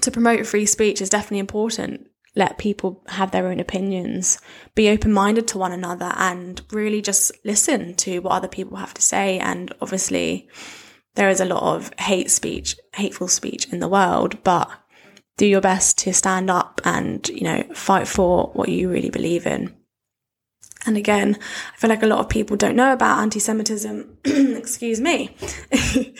to 0.00 0.10
promote 0.10 0.46
free 0.46 0.66
speech 0.66 1.00
is 1.00 1.10
definitely 1.10 1.38
important. 1.38 2.08
Let 2.34 2.58
people 2.58 3.02
have 3.08 3.30
their 3.30 3.48
own 3.48 3.60
opinions, 3.60 4.40
be 4.74 4.88
open 4.88 5.12
minded 5.12 5.48
to 5.48 5.58
one 5.58 5.72
another, 5.72 6.12
and 6.16 6.60
really 6.72 7.02
just 7.02 7.32
listen 7.44 7.94
to 7.96 8.20
what 8.20 8.32
other 8.32 8.48
people 8.48 8.76
have 8.76 8.94
to 8.94 9.02
say. 9.02 9.38
And 9.38 9.72
obviously, 9.80 10.48
there 11.14 11.28
is 11.28 11.40
a 11.40 11.44
lot 11.44 11.62
of 11.62 11.92
hate 11.98 12.30
speech, 12.30 12.76
hateful 12.94 13.28
speech 13.28 13.72
in 13.72 13.80
the 13.80 13.88
world, 13.88 14.42
but 14.44 14.70
do 15.38 15.46
your 15.46 15.62
best 15.62 15.96
to 15.98 16.12
stand 16.12 16.50
up 16.50 16.82
and, 16.84 17.26
you 17.28 17.42
know, 17.42 17.62
fight 17.72 18.06
for 18.06 18.50
what 18.52 18.68
you 18.68 18.90
really 18.90 19.08
believe 19.08 19.46
in. 19.46 19.74
And 20.84 20.96
again, 20.96 21.38
I 21.72 21.76
feel 21.76 21.90
like 21.90 22.02
a 22.02 22.06
lot 22.06 22.18
of 22.18 22.28
people 22.28 22.56
don't 22.56 22.76
know 22.76 22.92
about 22.92 23.20
anti 23.20 23.38
Semitism, 23.38 24.18
excuse 24.24 25.00
me. 25.00 25.36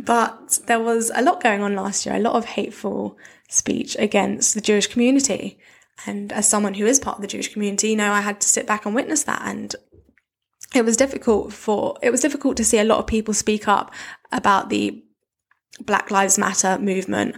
but 0.00 0.60
there 0.66 0.80
was 0.80 1.10
a 1.14 1.22
lot 1.22 1.42
going 1.42 1.62
on 1.62 1.74
last 1.74 2.06
year, 2.06 2.14
a 2.14 2.20
lot 2.20 2.36
of 2.36 2.44
hateful 2.44 3.18
speech 3.48 3.96
against 3.98 4.54
the 4.54 4.60
Jewish 4.60 4.86
community. 4.86 5.58
And 6.06 6.32
as 6.32 6.48
someone 6.48 6.74
who 6.74 6.86
is 6.86 7.00
part 7.00 7.16
of 7.16 7.22
the 7.22 7.28
Jewish 7.28 7.52
community, 7.52 7.90
you 7.90 7.96
know, 7.96 8.12
I 8.12 8.20
had 8.20 8.40
to 8.40 8.48
sit 8.48 8.66
back 8.66 8.86
and 8.86 8.94
witness 8.94 9.24
that. 9.24 9.42
And 9.44 9.74
it 10.74 10.84
was 10.84 10.96
difficult 10.96 11.52
for, 11.52 11.96
it 12.02 12.10
was 12.10 12.20
difficult 12.20 12.56
to 12.58 12.64
see 12.64 12.78
a 12.78 12.84
lot 12.84 12.98
of 12.98 13.06
people 13.06 13.34
speak 13.34 13.66
up 13.66 13.92
about 14.30 14.68
the 14.68 15.02
Black 15.80 16.10
Lives 16.10 16.38
Matter 16.38 16.78
movement 16.78 17.36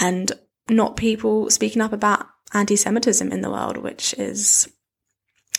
and 0.00 0.32
not 0.70 0.96
people 0.96 1.50
speaking 1.50 1.82
up 1.82 1.92
about 1.92 2.26
anti 2.52 2.76
Semitism 2.76 3.30
in 3.30 3.40
the 3.40 3.50
world, 3.50 3.78
which 3.78 4.14
is 4.14 4.68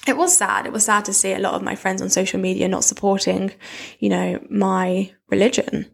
it 0.07 0.17
was 0.17 0.35
sad. 0.37 0.65
It 0.65 0.73
was 0.73 0.85
sad 0.85 1.05
to 1.05 1.13
see 1.13 1.33
a 1.33 1.39
lot 1.39 1.53
of 1.53 1.61
my 1.61 1.75
friends 1.75 2.01
on 2.01 2.09
social 2.09 2.39
media 2.39 2.67
not 2.67 2.83
supporting, 2.83 3.51
you 3.99 4.09
know, 4.09 4.43
my 4.49 5.11
religion. 5.29 5.87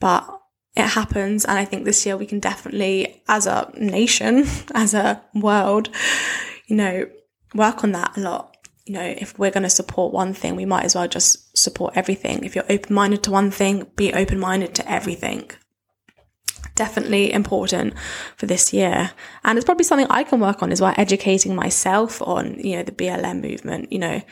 But 0.00 0.26
it 0.74 0.86
happens. 0.86 1.44
And 1.44 1.58
I 1.58 1.64
think 1.64 1.84
this 1.84 2.04
year 2.06 2.16
we 2.16 2.26
can 2.26 2.40
definitely, 2.40 3.22
as 3.28 3.46
a 3.46 3.70
nation, 3.76 4.46
as 4.74 4.94
a 4.94 5.22
world, 5.34 5.90
you 6.66 6.76
know, 6.76 7.06
work 7.54 7.84
on 7.84 7.92
that 7.92 8.16
a 8.16 8.20
lot. 8.20 8.56
You 8.84 8.94
know, 8.94 9.14
if 9.16 9.38
we're 9.38 9.52
going 9.52 9.62
to 9.62 9.70
support 9.70 10.12
one 10.12 10.34
thing, 10.34 10.56
we 10.56 10.64
might 10.64 10.84
as 10.84 10.96
well 10.96 11.06
just 11.06 11.56
support 11.56 11.96
everything. 11.96 12.44
If 12.44 12.56
you're 12.56 12.64
open 12.68 12.94
minded 12.94 13.22
to 13.24 13.30
one 13.30 13.52
thing, 13.52 13.86
be 13.94 14.12
open 14.12 14.40
minded 14.40 14.74
to 14.76 14.90
everything 14.90 15.50
definitely 16.82 17.32
important 17.32 17.94
for 18.36 18.46
this 18.46 18.72
year. 18.72 19.12
And 19.44 19.56
it's 19.56 19.64
probably 19.64 19.84
something 19.84 20.08
I 20.10 20.24
can 20.24 20.40
work 20.40 20.62
on 20.62 20.72
as 20.72 20.80
well, 20.80 20.94
educating 20.96 21.54
myself 21.54 22.20
on, 22.22 22.58
you 22.58 22.76
know, 22.76 22.82
the 22.82 22.98
BLM 23.00 23.40
movement. 23.40 23.92
You 23.92 24.00
know, 24.00 24.22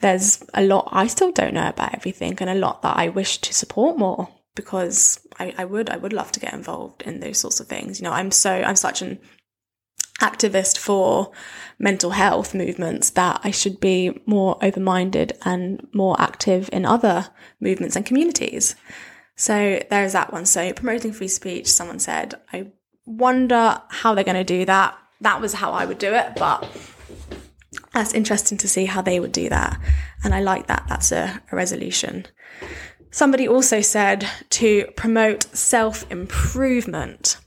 there's 0.00 0.42
a 0.54 0.62
lot 0.62 0.88
I 0.90 1.06
still 1.06 1.30
don't 1.30 1.54
know 1.54 1.68
about 1.68 1.94
everything 1.94 2.36
and 2.40 2.50
a 2.50 2.62
lot 2.66 2.82
that 2.82 2.96
I 2.96 3.08
wish 3.10 3.38
to 3.38 3.54
support 3.54 3.96
more 3.96 4.28
because 4.56 5.20
I, 5.38 5.54
I 5.56 5.64
would, 5.64 5.88
I 5.88 5.96
would 5.96 6.12
love 6.12 6.32
to 6.32 6.40
get 6.40 6.52
involved 6.52 7.02
in 7.02 7.20
those 7.20 7.38
sorts 7.38 7.60
of 7.60 7.68
things. 7.68 8.00
You 8.00 8.04
know, 8.04 8.12
I'm 8.12 8.32
so, 8.32 8.50
I'm 8.50 8.76
such 8.76 9.00
an 9.00 9.20
activist 10.20 10.78
for 10.78 11.30
mental 11.78 12.10
health 12.10 12.54
movements 12.54 13.10
that 13.10 13.40
I 13.44 13.52
should 13.52 13.78
be 13.78 14.20
more 14.26 14.58
open 14.62 14.82
minded 14.82 15.32
and 15.44 15.86
more 15.92 16.20
active 16.20 16.68
in 16.72 16.84
other 16.84 17.28
movements 17.60 17.94
and 17.94 18.04
communities. 18.04 18.74
So 19.36 19.82
there's 19.90 20.12
that 20.12 20.32
one. 20.32 20.46
So 20.46 20.72
promoting 20.72 21.12
free 21.12 21.28
speech, 21.28 21.70
someone 21.70 21.98
said, 21.98 22.34
I 22.52 22.68
wonder 23.06 23.80
how 23.88 24.14
they're 24.14 24.24
going 24.24 24.36
to 24.36 24.44
do 24.44 24.64
that. 24.64 24.96
That 25.20 25.40
was 25.40 25.54
how 25.54 25.72
I 25.72 25.86
would 25.86 25.98
do 25.98 26.14
it, 26.14 26.34
but 26.36 26.68
that's 27.92 28.14
interesting 28.14 28.58
to 28.58 28.68
see 28.68 28.84
how 28.84 29.02
they 29.02 29.20
would 29.20 29.32
do 29.32 29.48
that. 29.48 29.80
And 30.22 30.34
I 30.34 30.40
like 30.40 30.66
that. 30.66 30.84
That's 30.88 31.12
a, 31.12 31.40
a 31.50 31.56
resolution. 31.56 32.26
Somebody 33.10 33.46
also 33.46 33.80
said 33.80 34.28
to 34.50 34.86
promote 34.96 35.44
self 35.56 36.10
improvement. 36.10 37.38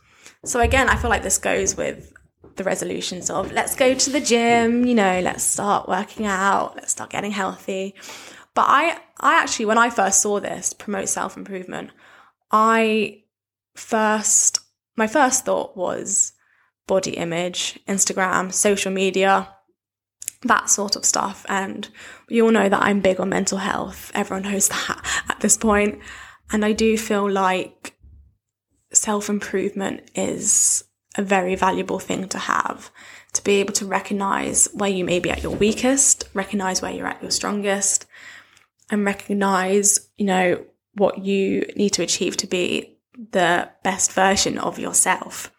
So 0.46 0.62
again, 0.62 0.88
I 0.88 0.96
feel 0.96 1.10
like 1.10 1.24
this 1.24 1.38
goes 1.38 1.76
with 1.76 2.14
the 2.56 2.64
resolutions 2.64 3.30
of 3.30 3.52
let's 3.52 3.76
go 3.76 3.94
to 3.94 4.10
the 4.10 4.20
gym, 4.22 4.86
you 4.86 4.96
know, 4.96 5.20
let's 5.22 5.44
start 5.44 5.88
working 5.88 6.26
out, 6.26 6.76
let's 6.76 6.92
start 6.92 7.10
getting 7.10 7.32
healthy. 7.32 7.96
But 8.58 8.66
I, 8.70 8.98
I 9.20 9.40
actually, 9.40 9.66
when 9.66 9.78
I 9.78 9.92
first 9.92 10.20
saw 10.20 10.40
this 10.40 10.74
promote 10.74 11.10
self 11.10 11.38
improvement, 11.38 11.92
I 12.50 13.22
first, 13.76 14.62
my 14.96 15.06
first 15.06 15.46
thought 15.46 15.78
was 15.78 16.34
body 16.88 17.12
image, 17.12 17.78
Instagram, 17.88 18.52
social 18.52 18.92
media, 18.92 19.48
that 20.42 20.72
sort 20.72 20.96
of 20.96 21.06
stuff. 21.06 21.46
And 21.48 21.88
you 22.30 22.46
all 22.46 22.52
know 22.52 22.68
that 22.68 22.82
I'm 22.82 23.00
big 23.00 23.20
on 23.20 23.30
mental 23.30 23.60
health. 23.60 24.12
Everyone 24.16 24.52
knows 24.52 24.70
that 24.70 25.24
at 25.30 25.40
this 25.40 25.56
point. 25.56 26.00
And 26.52 26.66
I 26.66 26.72
do 26.72 26.98
feel 26.98 27.30
like 27.30 27.94
self 28.92 29.30
improvement 29.30 30.10
is 30.16 30.84
a 31.16 31.22
very 31.22 31.54
valuable 31.54 32.00
thing 32.00 32.28
to 32.30 32.40
have 32.40 32.90
to 33.34 33.44
be 33.44 33.58
able 33.58 33.74
to 33.74 33.86
recognize 33.86 34.68
where 34.74 34.90
you 34.90 35.06
may 35.06 35.20
be 35.20 35.30
at 35.30 35.44
your 35.44 35.56
weakest, 35.56 36.28
recognize 36.34 36.82
where 36.82 36.92
you're 36.92 37.06
at 37.06 37.22
your 37.22 37.30
strongest, 37.30 38.07
and 38.90 39.06
recognize, 39.06 40.10
you 40.18 40.26
know, 40.26 40.66
what 40.94 41.20
you 41.20 41.66
need 41.76 41.92
to 41.92 42.04
achieve 42.04 42.38
to 42.38 42.48
be 42.48 42.98
the 43.32 43.70
best 43.84 44.12
version 44.14 44.58
of 44.58 44.80
yourself. 44.80 45.52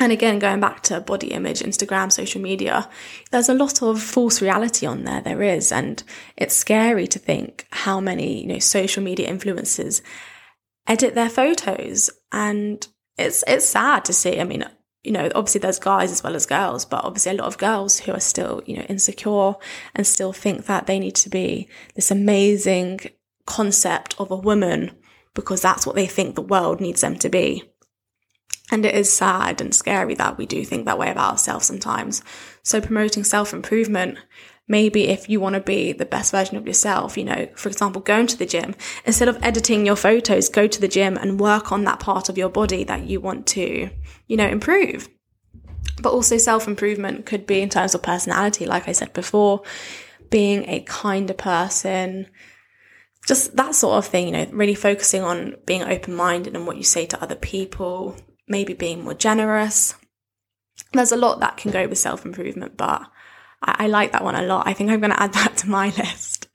And 0.00 0.12
again, 0.12 0.38
going 0.38 0.60
back 0.60 0.82
to 0.84 1.00
body 1.00 1.32
image, 1.32 1.60
Instagram, 1.60 2.12
social 2.12 2.40
media, 2.40 2.88
there's 3.30 3.48
a 3.48 3.54
lot 3.54 3.82
of 3.82 4.00
false 4.00 4.40
reality 4.40 4.86
on 4.86 5.04
there. 5.04 5.20
There 5.20 5.42
is. 5.42 5.72
And 5.72 6.02
it's 6.36 6.54
scary 6.54 7.08
to 7.08 7.18
think 7.18 7.66
how 7.70 7.98
many, 7.98 8.42
you 8.42 8.46
know, 8.46 8.60
social 8.60 9.02
media 9.02 9.28
influencers 9.28 10.00
edit 10.86 11.14
their 11.14 11.28
photos. 11.28 12.10
And 12.30 12.86
it's, 13.16 13.42
it's 13.48 13.66
sad 13.66 14.04
to 14.04 14.12
see. 14.12 14.40
I 14.40 14.44
mean, 14.44 14.64
you 15.08 15.14
know, 15.14 15.30
obviously 15.34 15.60
there's 15.60 15.78
guys 15.78 16.12
as 16.12 16.22
well 16.22 16.36
as 16.36 16.44
girls, 16.44 16.84
but 16.84 17.02
obviously 17.02 17.32
a 17.32 17.36
lot 17.36 17.46
of 17.46 17.56
girls 17.56 18.00
who 18.00 18.12
are 18.12 18.20
still, 18.20 18.60
you 18.66 18.76
know, 18.76 18.82
insecure 18.90 19.54
and 19.94 20.06
still 20.06 20.34
think 20.34 20.66
that 20.66 20.86
they 20.86 20.98
need 20.98 21.14
to 21.14 21.30
be 21.30 21.66
this 21.94 22.10
amazing 22.10 23.00
concept 23.46 24.14
of 24.18 24.30
a 24.30 24.36
woman 24.36 24.90
because 25.32 25.62
that's 25.62 25.86
what 25.86 25.96
they 25.96 26.04
think 26.04 26.34
the 26.34 26.42
world 26.42 26.78
needs 26.78 27.00
them 27.00 27.16
to 27.20 27.30
be. 27.30 27.64
And 28.70 28.84
it 28.84 28.94
is 28.94 29.10
sad 29.10 29.62
and 29.62 29.74
scary 29.74 30.14
that 30.16 30.36
we 30.36 30.44
do 30.44 30.62
think 30.62 30.84
that 30.84 30.98
way 30.98 31.10
about 31.10 31.32
ourselves 31.32 31.64
sometimes. 31.64 32.22
So 32.62 32.78
promoting 32.82 33.24
self 33.24 33.54
improvement, 33.54 34.18
maybe 34.68 35.08
if 35.08 35.28
you 35.28 35.40
want 35.40 35.54
to 35.54 35.60
be 35.60 35.92
the 35.92 36.04
best 36.04 36.30
version 36.30 36.56
of 36.56 36.66
yourself, 36.66 37.16
you 37.16 37.24
know, 37.24 37.48
for 37.56 37.68
example, 37.68 38.02
going 38.02 38.26
to 38.28 38.36
the 38.36 38.46
gym, 38.46 38.74
instead 39.06 39.28
of 39.28 39.42
editing 39.42 39.86
your 39.86 39.96
photos, 39.96 40.48
go 40.50 40.66
to 40.66 40.80
the 40.80 40.86
gym 40.86 41.16
and 41.16 41.40
work 41.40 41.72
on 41.72 41.84
that 41.84 42.00
part 42.00 42.28
of 42.28 42.36
your 42.38 42.50
body 42.50 42.84
that 42.84 43.04
you 43.04 43.20
want 43.20 43.46
to, 43.46 43.90
you 44.26 44.36
know, 44.36 44.46
improve. 44.46 45.08
But 46.00 46.12
also 46.12 46.36
self 46.36 46.68
improvement 46.68 47.26
could 47.26 47.46
be 47.46 47.60
in 47.60 47.70
terms 47.70 47.94
of 47.94 48.02
personality, 48.02 48.66
like 48.66 48.88
I 48.88 48.92
said 48.92 49.12
before, 49.14 49.62
being 50.30 50.68
a 50.68 50.80
kinder 50.80 51.34
person, 51.34 52.28
just 53.26 53.56
that 53.56 53.74
sort 53.74 53.96
of 53.96 54.06
thing, 54.06 54.26
you 54.26 54.32
know, 54.32 54.46
really 54.52 54.74
focusing 54.74 55.22
on 55.22 55.56
being 55.66 55.82
open 55.82 56.14
minded 56.14 56.54
and 56.54 56.66
what 56.66 56.76
you 56.76 56.84
say 56.84 57.06
to 57.06 57.22
other 57.22 57.34
people, 57.34 58.16
maybe 58.46 58.74
being 58.74 59.02
more 59.02 59.14
generous. 59.14 59.94
There's 60.92 61.12
a 61.12 61.16
lot 61.16 61.40
that 61.40 61.56
can 61.56 61.70
go 61.70 61.88
with 61.88 61.98
self 61.98 62.24
improvement, 62.24 62.76
but 62.76 63.02
I, 63.62 63.84
I, 63.84 63.86
like 63.88 64.12
that 64.12 64.24
one 64.24 64.34
a 64.34 64.42
lot. 64.42 64.66
I 64.66 64.72
think 64.72 64.90
I'm 64.90 65.00
going 65.00 65.12
to 65.12 65.22
add 65.22 65.34
that 65.34 65.56
to 65.58 65.68
my 65.68 65.88
list. 65.98 66.48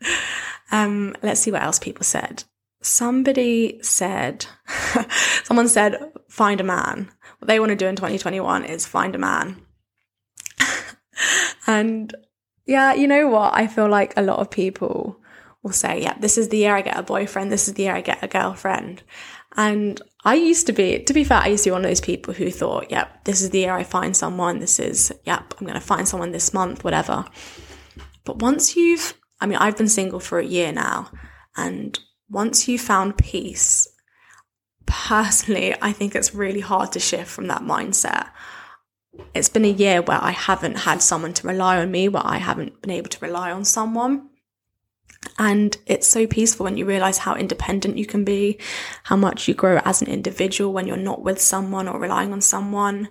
Um, 0.72 1.16
let's 1.22 1.42
see 1.42 1.52
what 1.52 1.64
else 1.64 1.80
people 1.80 2.04
said. 2.04 2.44
Somebody 2.82 3.80
said, 3.82 4.46
someone 5.44 5.68
said, 5.68 6.12
find 6.28 6.60
a 6.60 6.66
man. 6.66 7.10
What 7.40 7.48
they 7.48 7.60
want 7.60 7.70
to 7.70 7.76
do 7.76 7.88
in 7.88 7.96
2021 7.96 8.66
is 8.66 8.86
find 8.86 9.16
a 9.16 9.20
man. 9.20 9.62
and 11.68 12.14
yeah, 12.66 12.94
you 12.94 13.08
know 13.08 13.28
what? 13.28 13.54
I 13.54 13.68
feel 13.68 13.90
like 13.90 14.14
a 14.18 14.22
lot 14.22 14.40
of 14.40 14.50
people 14.50 15.20
will 15.62 15.72
say, 15.72 16.02
yeah, 16.02 16.18
this 16.20 16.38
is 16.38 16.50
the 16.50 16.58
year 16.58 16.76
I 16.76 16.82
get 16.82 16.98
a 16.98 17.04
boyfriend, 17.04 17.52
this 17.52 17.68
is 17.68 17.74
the 17.74 17.84
year 17.84 17.96
I 17.96 18.02
get 18.02 18.24
a 18.24 18.28
girlfriend. 18.28 19.04
And 19.56 20.02
I 20.25 20.36
used 20.36 20.68
to 20.68 20.74
be, 20.74 21.00
to 21.00 21.13
be 21.13 21.24
fair, 21.24 21.39
I 21.39 21.48
used 21.48 21.65
to 21.65 21.70
be 21.70 21.72
one 21.74 21.84
of 21.84 21.89
those 21.89 22.01
people 22.01 22.34
who 22.34 22.50
thought, 22.50 22.89
yep, 22.89 23.25
this 23.25 23.42
is 23.42 23.50
the 23.50 23.60
year 23.60 23.74
I 23.74 23.84
find 23.84 24.15
someone, 24.15 24.60
this 24.60 24.80
is, 24.80 25.12
yep, 25.25 25.53
I'm 25.60 25.68
going 25.68 25.80
to 25.80 25.86
find 25.86 26.08
someone 26.08 26.32
this 26.32 26.53
month, 26.53 26.84
whatever. 26.84 27.25
But 28.24 28.39
once 28.39 28.75
you've, 28.75 29.15
I 29.42 29.46
mean, 29.46 29.58
I've 29.58 29.77
been 29.77 29.89
single 29.89 30.22
for 30.22 30.39
a 30.39 30.46
year 30.46 30.72
now, 30.72 31.12
and 31.58 32.00
once 32.30 32.68
you've 32.68 32.82
found 32.82 33.18
peace, 33.18 33.88
personally, 34.86 35.75
I 35.82 35.92
think 35.92 36.15
it's 36.15 36.34
really 36.34 36.62
hard 36.62 36.94
to 36.94 37.00
shift 37.00 37.30
from 37.30 37.48
that 37.48 37.62
mindset 37.62 38.30
it's 39.34 39.50
been 39.50 39.65
a 39.65 39.70
year 39.70 40.01
where 40.01 40.22
I 40.22 40.32
haven't 40.32 40.80
had 40.80 41.01
someone 41.01 41.34
to 41.34 41.48
rely 41.48 41.77
on 41.77 41.92
me, 41.92 42.08
where 42.10 42.25
I 42.25 42.38
haven't 42.38 42.82
been 42.82 42.92
able 42.92 43.10
to 43.10 43.25
rely 43.25 43.51
on 43.51 43.65
someone. 43.65 44.30
And 45.38 45.75
it's 45.86 46.08
so 46.08 46.27
peaceful 46.27 46.65
when 46.65 46.77
you 46.77 46.86
realize 46.86 47.20
how 47.20 47.36
independent 47.36 47.98
you 47.98 48.06
can 48.06 48.24
be, 48.24 48.60
how 49.03 49.15
much 49.15 49.48
you 49.48 49.53
grow 49.53 49.80
as 49.84 50.01
an 50.01 50.08
individual 50.08 50.74
when 50.74 50.88
you're 50.88 50.98
not 50.98 51.22
with 51.22 51.42
someone 51.42 51.88
or 51.88 52.00
relying 52.00 52.34
on 52.34 52.42
someone. 52.42 53.10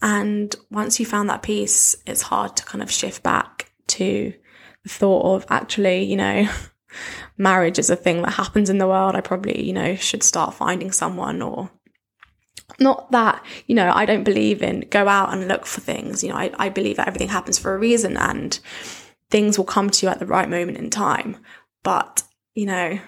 And 0.00 0.54
once 0.70 0.98
you 0.98 1.06
found 1.06 1.28
that 1.28 1.42
peace, 1.42 1.94
it's 2.06 2.22
hard 2.22 2.56
to 2.56 2.64
kind 2.64 2.82
of 2.82 2.90
shift 2.90 3.22
back 3.22 3.72
to 3.88 4.32
the 4.82 4.88
thought 4.88 5.36
of 5.36 5.46
actually, 5.48 6.04
you 6.04 6.16
know, 6.16 6.48
marriage 7.38 7.78
is 7.78 7.90
a 7.90 7.96
thing 7.96 8.22
that 8.22 8.32
happens 8.32 8.68
in 8.68 8.78
the 8.78 8.88
world. 8.88 9.14
I 9.14 9.20
probably, 9.20 9.64
you 9.64 9.72
know, 9.72 9.94
should 9.94 10.22
start 10.22 10.54
finding 10.54 10.90
someone 10.90 11.40
or 11.42 11.70
not 12.80 13.10
that, 13.12 13.44
you 13.66 13.74
know, 13.74 13.92
I 13.94 14.06
don't 14.06 14.24
believe 14.24 14.62
in 14.62 14.80
go 14.90 15.06
out 15.06 15.32
and 15.32 15.48
look 15.48 15.66
for 15.66 15.80
things. 15.80 16.24
You 16.24 16.30
know, 16.30 16.36
I, 16.36 16.50
I 16.58 16.68
believe 16.68 16.96
that 16.96 17.06
everything 17.06 17.28
happens 17.28 17.58
for 17.58 17.74
a 17.74 17.78
reason 17.78 18.16
and 18.16 18.58
things 19.32 19.58
will 19.58 19.64
come 19.64 19.90
to 19.90 20.06
you 20.06 20.12
at 20.12 20.20
the 20.20 20.26
right 20.26 20.48
moment 20.48 20.78
in 20.78 20.90
time. 20.90 21.38
But, 21.82 22.22
you 22.54 22.66
know, 22.66 23.00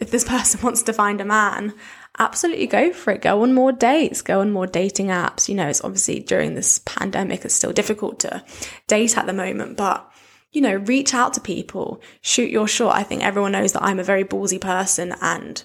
if 0.00 0.10
this 0.10 0.24
person 0.28 0.60
wants 0.62 0.82
to 0.84 0.92
find 0.92 1.20
a 1.20 1.24
man, 1.24 1.74
absolutely 2.18 2.66
go 2.66 2.92
for 2.92 3.12
it. 3.12 3.22
Go 3.22 3.42
on 3.42 3.54
more 3.54 3.70
dates, 3.70 4.22
go 4.22 4.40
on 4.40 4.50
more 4.50 4.66
dating 4.66 5.08
apps. 5.08 5.48
You 5.48 5.54
know, 5.54 5.68
it's 5.68 5.84
obviously 5.84 6.20
during 6.20 6.54
this 6.54 6.80
pandemic, 6.80 7.44
it's 7.44 7.54
still 7.54 7.72
difficult 7.72 8.18
to 8.20 8.42
date 8.88 9.16
at 9.16 9.26
the 9.26 9.32
moment, 9.32 9.76
but 9.76 10.10
you 10.50 10.62
know, 10.62 10.76
reach 10.76 11.12
out 11.12 11.34
to 11.34 11.42
people, 11.42 12.00
shoot 12.22 12.50
your 12.50 12.66
shot. 12.66 12.96
I 12.96 13.02
think 13.02 13.22
everyone 13.22 13.52
knows 13.52 13.74
that 13.74 13.82
I'm 13.82 14.00
a 14.00 14.04
very 14.04 14.24
ballsy 14.24 14.58
person. 14.58 15.14
And 15.20 15.62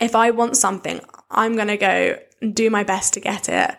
if 0.00 0.16
I 0.16 0.32
want 0.32 0.56
something, 0.56 1.00
I'm 1.30 1.54
going 1.54 1.68
to 1.68 1.76
go 1.76 2.18
do 2.52 2.68
my 2.68 2.82
best 2.82 3.14
to 3.14 3.20
get 3.20 3.48
it. 3.48 3.76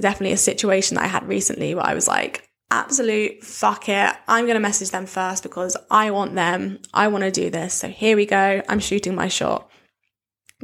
Definitely 0.00 0.32
a 0.32 0.38
situation 0.38 0.94
that 0.94 1.04
I 1.04 1.08
had 1.08 1.28
recently 1.28 1.74
where 1.74 1.84
I 1.84 1.92
was 1.92 2.08
like, 2.08 2.48
absolute 2.72 3.44
fuck 3.44 3.88
it. 3.88 4.16
I'm 4.26 4.46
going 4.46 4.54
to 4.56 4.60
message 4.60 4.90
them 4.90 5.06
first 5.06 5.42
because 5.42 5.76
I 5.90 6.10
want 6.10 6.34
them. 6.34 6.78
I 6.94 7.08
want 7.08 7.22
to 7.22 7.30
do 7.30 7.50
this. 7.50 7.74
So 7.74 7.88
here 7.88 8.16
we 8.16 8.24
go. 8.24 8.62
I'm 8.68 8.80
shooting 8.80 9.14
my 9.14 9.28
shot. 9.28 9.70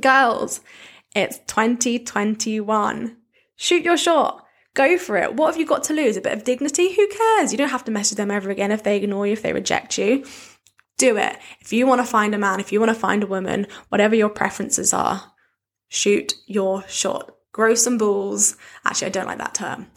Girls, 0.00 0.60
it's 1.14 1.38
2021. 1.46 3.16
Shoot 3.56 3.84
your 3.84 3.98
shot. 3.98 4.46
Go 4.74 4.96
for 4.96 5.16
it. 5.16 5.34
What 5.34 5.48
have 5.48 5.60
you 5.60 5.66
got 5.66 5.84
to 5.84 5.92
lose? 5.92 6.16
A 6.16 6.20
bit 6.20 6.32
of 6.32 6.44
dignity? 6.44 6.94
Who 6.94 7.08
cares? 7.08 7.52
You 7.52 7.58
don't 7.58 7.68
have 7.68 7.84
to 7.84 7.90
message 7.90 8.16
them 8.16 8.30
ever 8.30 8.50
again 8.50 8.72
if 8.72 8.82
they 8.82 8.96
ignore 8.96 9.26
you, 9.26 9.34
if 9.34 9.42
they 9.42 9.52
reject 9.52 9.98
you. 9.98 10.24
Do 10.96 11.16
it. 11.16 11.36
If 11.60 11.72
you 11.72 11.86
want 11.86 12.00
to 12.00 12.06
find 12.06 12.34
a 12.34 12.38
man, 12.38 12.58
if 12.58 12.72
you 12.72 12.80
want 12.80 12.90
to 12.90 12.98
find 12.98 13.22
a 13.22 13.26
woman, 13.26 13.66
whatever 13.90 14.14
your 14.14 14.28
preferences 14.28 14.94
are, 14.94 15.32
shoot 15.88 16.34
your 16.46 16.84
shot. 16.88 17.34
Grow 17.52 17.74
some 17.74 17.98
balls. 17.98 18.56
Actually, 18.84 19.08
I 19.08 19.10
don't 19.10 19.26
like 19.26 19.38
that 19.38 19.54
term. 19.54 19.88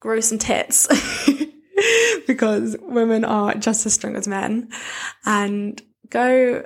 Grow 0.00 0.20
some 0.20 0.38
tits. 0.38 0.88
because 2.26 2.76
women 2.80 3.24
are 3.24 3.54
just 3.54 3.86
as 3.86 3.94
strong 3.94 4.16
as 4.16 4.28
men. 4.28 4.70
And 5.24 5.80
go 6.08 6.64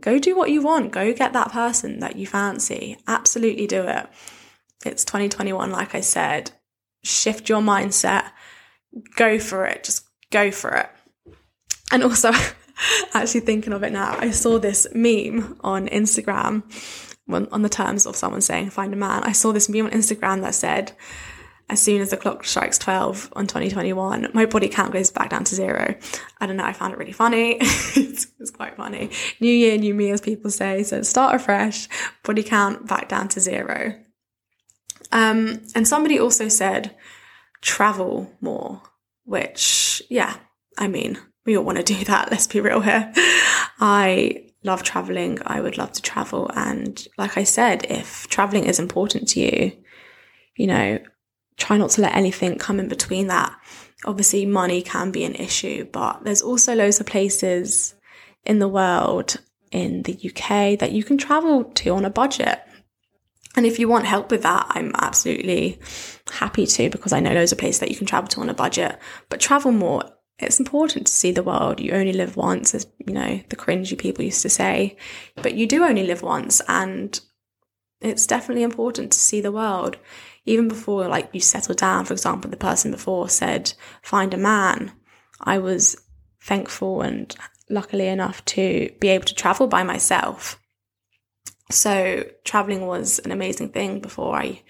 go 0.00 0.18
do 0.18 0.36
what 0.36 0.50
you 0.50 0.62
want. 0.62 0.92
Go 0.92 1.12
get 1.12 1.32
that 1.32 1.52
person 1.52 2.00
that 2.00 2.16
you 2.16 2.26
fancy. 2.26 2.98
Absolutely 3.06 3.66
do 3.66 3.82
it. 3.82 4.06
It's 4.84 5.04
2021, 5.04 5.70
like 5.70 5.94
I 5.94 6.00
said. 6.00 6.50
Shift 7.02 7.48
your 7.48 7.60
mindset. 7.60 8.30
Go 9.16 9.38
for 9.38 9.64
it. 9.66 9.84
Just 9.84 10.06
go 10.30 10.50
for 10.50 10.74
it. 10.74 10.90
And 11.92 12.02
also, 12.02 12.32
actually 13.14 13.40
thinking 13.40 13.72
of 13.72 13.82
it 13.82 13.92
now, 13.92 14.16
I 14.18 14.30
saw 14.30 14.58
this 14.58 14.86
meme 14.94 15.58
on 15.62 15.88
Instagram 15.88 16.62
on 17.30 17.62
the 17.62 17.68
terms 17.70 18.06
of 18.06 18.16
someone 18.16 18.42
saying 18.42 18.70
find 18.70 18.92
a 18.92 18.96
man. 18.96 19.22
I 19.22 19.32
saw 19.32 19.52
this 19.52 19.68
meme 19.68 19.86
on 19.86 19.92
Instagram 19.92 20.42
that 20.42 20.54
said, 20.54 20.92
as 21.70 21.80
soon 21.80 22.00
as 22.02 22.10
the 22.10 22.16
clock 22.16 22.44
strikes 22.44 22.78
12 22.78 23.32
on 23.34 23.46
2021, 23.46 24.30
my 24.34 24.46
body 24.46 24.68
count 24.68 24.92
goes 24.92 25.10
back 25.10 25.30
down 25.30 25.44
to 25.44 25.54
zero. 25.54 25.94
I 26.40 26.46
don't 26.46 26.56
know, 26.56 26.64
I 26.64 26.72
found 26.72 26.92
it 26.92 26.98
really 26.98 27.12
funny. 27.12 27.52
it's, 27.60 28.26
it's, 28.38 28.50
quite 28.50 28.76
funny. 28.76 29.10
New 29.40 29.50
year, 29.50 29.78
new 29.78 29.94
me, 29.94 30.10
as 30.10 30.20
people 30.20 30.50
say. 30.50 30.82
So 30.82 31.02
start 31.02 31.34
afresh, 31.34 31.88
body 32.22 32.42
count 32.42 32.86
back 32.86 33.08
down 33.08 33.28
to 33.28 33.40
zero. 33.40 33.98
Um, 35.10 35.62
and 35.74 35.88
somebody 35.88 36.18
also 36.18 36.48
said, 36.48 36.94
travel 37.62 38.30
more, 38.40 38.82
which, 39.24 40.02
yeah, 40.10 40.36
I 40.76 40.88
mean, 40.88 41.18
we 41.46 41.56
all 41.56 41.64
want 41.64 41.78
to 41.78 41.84
do 41.84 42.04
that. 42.04 42.30
Let's 42.30 42.46
be 42.46 42.60
real 42.60 42.80
here. 42.80 43.10
I 43.80 44.50
love 44.64 44.82
traveling. 44.82 45.38
I 45.46 45.60
would 45.60 45.78
love 45.78 45.92
to 45.92 46.02
travel. 46.02 46.50
And 46.54 47.06
like 47.16 47.38
I 47.38 47.44
said, 47.44 47.86
if 47.88 48.28
traveling 48.28 48.64
is 48.64 48.78
important 48.78 49.28
to 49.30 49.40
you, 49.40 49.72
you 50.56 50.66
know, 50.66 50.98
try 51.56 51.76
not 51.76 51.90
to 51.90 52.00
let 52.02 52.14
anything 52.14 52.58
come 52.58 52.80
in 52.80 52.88
between 52.88 53.28
that. 53.28 53.54
Obviously, 54.04 54.46
money 54.46 54.82
can 54.82 55.10
be 55.10 55.24
an 55.24 55.34
issue, 55.34 55.84
but 55.84 56.24
there's 56.24 56.42
also 56.42 56.74
loads 56.74 57.00
of 57.00 57.06
places 57.06 57.94
in 58.44 58.58
the 58.58 58.68
world, 58.68 59.40
in 59.70 60.02
the 60.02 60.12
UK, 60.12 60.78
that 60.78 60.92
you 60.92 61.02
can 61.02 61.16
travel 61.16 61.64
to 61.64 61.90
on 61.90 62.04
a 62.04 62.10
budget. 62.10 62.60
And 63.56 63.64
if 63.64 63.78
you 63.78 63.88
want 63.88 64.04
help 64.04 64.30
with 64.30 64.42
that, 64.42 64.66
I'm 64.70 64.92
absolutely 64.96 65.78
happy 66.30 66.66
to 66.66 66.90
because 66.90 67.12
I 67.12 67.20
know 67.20 67.32
loads 67.32 67.52
of 67.52 67.58
places 67.58 67.80
that 67.80 67.90
you 67.90 67.96
can 67.96 68.06
travel 68.06 68.28
to 68.28 68.40
on 68.40 68.50
a 68.50 68.54
budget. 68.54 68.98
But 69.28 69.40
travel 69.40 69.70
more 69.70 70.02
it's 70.38 70.58
important 70.58 71.06
to 71.06 71.12
see 71.12 71.30
the 71.30 71.42
world. 71.42 71.80
You 71.80 71.92
only 71.92 72.12
live 72.12 72.36
once, 72.36 72.74
as 72.74 72.86
you 73.06 73.14
know, 73.14 73.40
the 73.48 73.56
cringy 73.56 73.96
people 73.96 74.24
used 74.24 74.42
to 74.42 74.48
say, 74.48 74.96
but 75.36 75.54
you 75.54 75.66
do 75.66 75.84
only 75.84 76.04
live 76.04 76.22
once, 76.22 76.60
and 76.68 77.18
it's 78.00 78.26
definitely 78.26 78.64
important 78.64 79.12
to 79.12 79.18
see 79.18 79.40
the 79.40 79.52
world. 79.52 79.96
Even 80.46 80.68
before, 80.68 81.08
like, 81.08 81.30
you 81.32 81.40
settle 81.40 81.74
down, 81.74 82.04
for 82.04 82.12
example, 82.12 82.50
the 82.50 82.56
person 82.56 82.90
before 82.90 83.28
said, 83.28 83.72
find 84.02 84.34
a 84.34 84.38
man. 84.38 84.92
I 85.40 85.58
was 85.58 85.96
thankful 86.42 87.00
and 87.00 87.34
luckily 87.70 88.08
enough 88.08 88.44
to 88.44 88.90
be 89.00 89.08
able 89.08 89.24
to 89.24 89.34
travel 89.34 89.66
by 89.66 89.82
myself. 89.82 90.60
So 91.70 92.28
traveling 92.44 92.86
was 92.86 93.18
an 93.20 93.32
amazing 93.32 93.70
thing 93.70 94.00
before 94.00 94.36
I, 94.36 94.62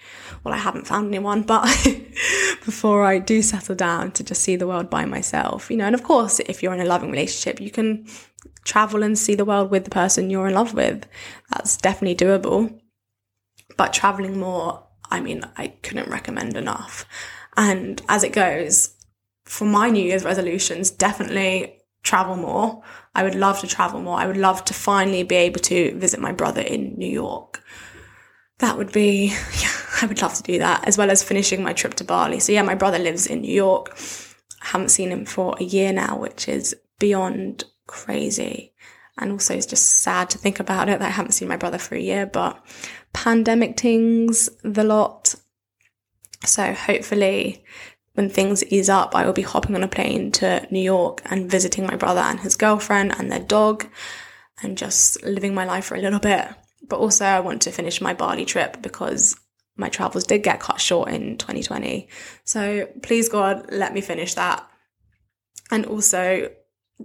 well, 0.43 0.53
I 0.53 0.57
haven't 0.57 0.87
found 0.87 1.07
anyone, 1.07 1.43
but 1.43 1.65
before 2.65 3.03
I 3.03 3.19
do 3.19 3.41
settle 3.41 3.75
down 3.75 4.11
to 4.13 4.23
just 4.23 4.41
see 4.41 4.55
the 4.55 4.67
world 4.67 4.89
by 4.89 5.03
myself, 5.05 5.69
you 5.69 5.75
know, 5.75 5.85
and 5.85 5.93
of 5.93 6.03
course, 6.03 6.39
if 6.39 6.63
you're 6.63 6.73
in 6.73 6.79
a 6.79 6.85
loving 6.85 7.11
relationship, 7.11 7.59
you 7.59 7.69
can 7.69 8.07
travel 8.63 9.03
and 9.03 9.17
see 9.17 9.35
the 9.35 9.45
world 9.45 9.71
with 9.71 9.83
the 9.83 9.89
person 9.89 10.29
you're 10.29 10.47
in 10.47 10.53
love 10.53 10.73
with. 10.73 11.05
That's 11.51 11.75
definitely 11.77 12.15
doable. 12.15 12.79
But 13.77 13.91
traveling 13.91 14.39
more, 14.39 14.84
I 15.15 15.21
mean, 15.21 15.43
I 15.55 15.67
couldn't 15.67 16.09
recommend 16.09 16.57
enough. 16.57 17.05
And 17.55 18.01
as 18.09 18.25
it 18.25 18.33
goes, 18.33 18.93
for 19.45 19.63
my 19.63 19.89
New 19.89 20.03
Year's 20.03 20.25
resolutions, 20.25 20.91
definitely 20.91 21.79
travel 22.03 22.35
more. 22.35 22.83
I 23.15 23.23
would 23.23 23.33
love 23.33 23.59
to 23.61 23.67
travel 23.67 24.01
more. 24.01 24.19
I 24.19 24.27
would 24.27 24.35
love 24.35 24.65
to 24.65 24.73
finally 24.73 25.23
be 25.23 25.35
able 25.35 25.61
to 25.61 25.97
visit 25.97 26.19
my 26.19 26.33
brother 26.33 26.59
in 26.59 26.95
New 26.97 27.09
York. 27.09 27.63
That 28.59 28.77
would 28.77 28.91
be, 28.91 29.27
yeah, 29.61 29.71
I 30.01 30.05
would 30.05 30.21
love 30.21 30.33
to 30.33 30.43
do 30.43 30.59
that, 30.59 30.85
as 30.85 30.97
well 30.97 31.09
as 31.09 31.23
finishing 31.23 31.63
my 31.63 31.71
trip 31.71 31.93
to 31.95 32.03
Bali. 32.03 32.41
So, 32.41 32.51
yeah, 32.51 32.61
my 32.61 32.75
brother 32.75 32.99
lives 32.99 33.25
in 33.25 33.39
New 33.39 33.53
York. 33.53 33.97
I 34.63 34.67
haven't 34.67 34.89
seen 34.89 35.11
him 35.11 35.25
for 35.25 35.55
a 35.57 35.63
year 35.63 35.93
now, 35.93 36.17
which 36.17 36.49
is 36.49 36.75
beyond 36.99 37.63
crazy. 37.87 38.73
And 39.17 39.31
also, 39.31 39.55
it's 39.55 39.65
just 39.65 40.01
sad 40.01 40.29
to 40.31 40.37
think 40.37 40.59
about 40.59 40.89
it 40.89 40.99
that 40.99 41.07
I 41.07 41.11
haven't 41.11 41.31
seen 41.31 41.47
my 41.47 41.57
brother 41.57 41.77
for 41.77 41.95
a 41.95 42.01
year, 42.01 42.25
but 42.25 42.61
pandemic 43.13 43.79
things, 43.79 44.49
the 44.63 44.83
lot. 44.83 45.35
So, 46.43 46.73
hopefully, 46.73 47.63
when 48.13 48.29
things 48.29 48.63
ease 48.65 48.89
up, 48.89 49.15
I 49.15 49.25
will 49.25 49.33
be 49.33 49.41
hopping 49.41 49.75
on 49.75 49.83
a 49.83 49.87
plane 49.87 50.31
to 50.33 50.67
New 50.69 50.81
York 50.81 51.21
and 51.25 51.49
visiting 51.49 51.85
my 51.85 51.95
brother 51.95 52.21
and 52.21 52.39
his 52.39 52.57
girlfriend 52.57 53.13
and 53.17 53.31
their 53.31 53.39
dog 53.39 53.87
and 54.61 54.77
just 54.77 55.23
living 55.23 55.53
my 55.53 55.65
life 55.65 55.85
for 55.85 55.95
a 55.95 56.01
little 56.01 56.19
bit. 56.19 56.47
But 56.87 56.99
also, 56.99 57.25
I 57.25 57.39
want 57.39 57.61
to 57.63 57.71
finish 57.71 58.01
my 58.01 58.13
Bali 58.13 58.45
trip 58.45 58.81
because 58.81 59.37
my 59.77 59.89
travels 59.89 60.25
did 60.25 60.43
get 60.43 60.59
cut 60.59 60.79
short 60.79 61.09
in 61.09 61.37
2020. 61.37 62.07
So 62.43 62.87
please, 63.01 63.29
God, 63.29 63.65
let 63.71 63.93
me 63.93 64.01
finish 64.01 64.33
that. 64.35 64.65
And 65.71 65.85
also, 65.85 66.49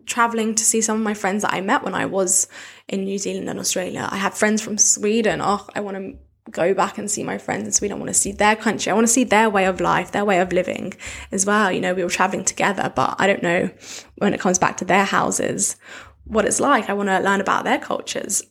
traveling 0.07 0.55
to 0.55 0.65
see 0.65 0.81
some 0.81 0.97
of 0.97 1.03
my 1.03 1.15
friends 1.15 1.43
that 1.43 1.53
I 1.53 1.61
met 1.61 1.83
when 1.83 1.95
I 1.95 2.07
was 2.07 2.49
in 2.89 3.05
New 3.05 3.19
Zealand 3.19 3.49
and 3.49 3.59
Australia. 3.59 4.09
I 4.11 4.17
have 4.17 4.35
friends 4.35 4.63
from 4.63 4.79
Sweden. 4.79 5.41
Oh, 5.43 5.67
I 5.75 5.81
want 5.81 5.97
to 5.97 6.19
go 6.51 6.75
back 6.75 6.99
and 6.99 7.11
see 7.11 7.23
my 7.23 7.39
friends 7.39 7.65
in 7.65 7.73
Sweden. 7.73 7.97
I 7.97 8.01
want 8.01 8.09
to 8.09 8.15
see 8.15 8.33
their 8.33 8.57
country. 8.57 8.91
I 8.91 8.95
want 8.95 9.07
to 9.07 9.13
see 9.13 9.25
their 9.25 9.51
way 9.51 9.67
of 9.67 9.81
life, 9.81 10.13
their 10.13 10.25
way 10.25 10.41
of 10.41 10.53
living 10.53 10.95
as 11.33 11.47
well. 11.47 11.71
You 11.71 11.81
know, 11.81 11.95
we 11.95 12.05
were 12.05 12.11
traveling 12.11 12.45
together, 12.45 12.93
but 12.95 13.17
I 13.19 13.27
don't 13.27 13.43
know 13.43 13.71
when 14.17 14.35
it 14.35 14.41
comes 14.41 14.59
back 14.59 14.77
to 14.79 14.85
their 14.85 15.05
houses 15.05 15.77
what 16.25 16.45
it's 16.45 16.61
like. 16.61 16.89
I 16.89 16.93
want 16.93 17.09
to 17.09 17.19
learn 17.19 17.41
about 17.41 17.65
their 17.65 17.79
cultures. 17.79 18.43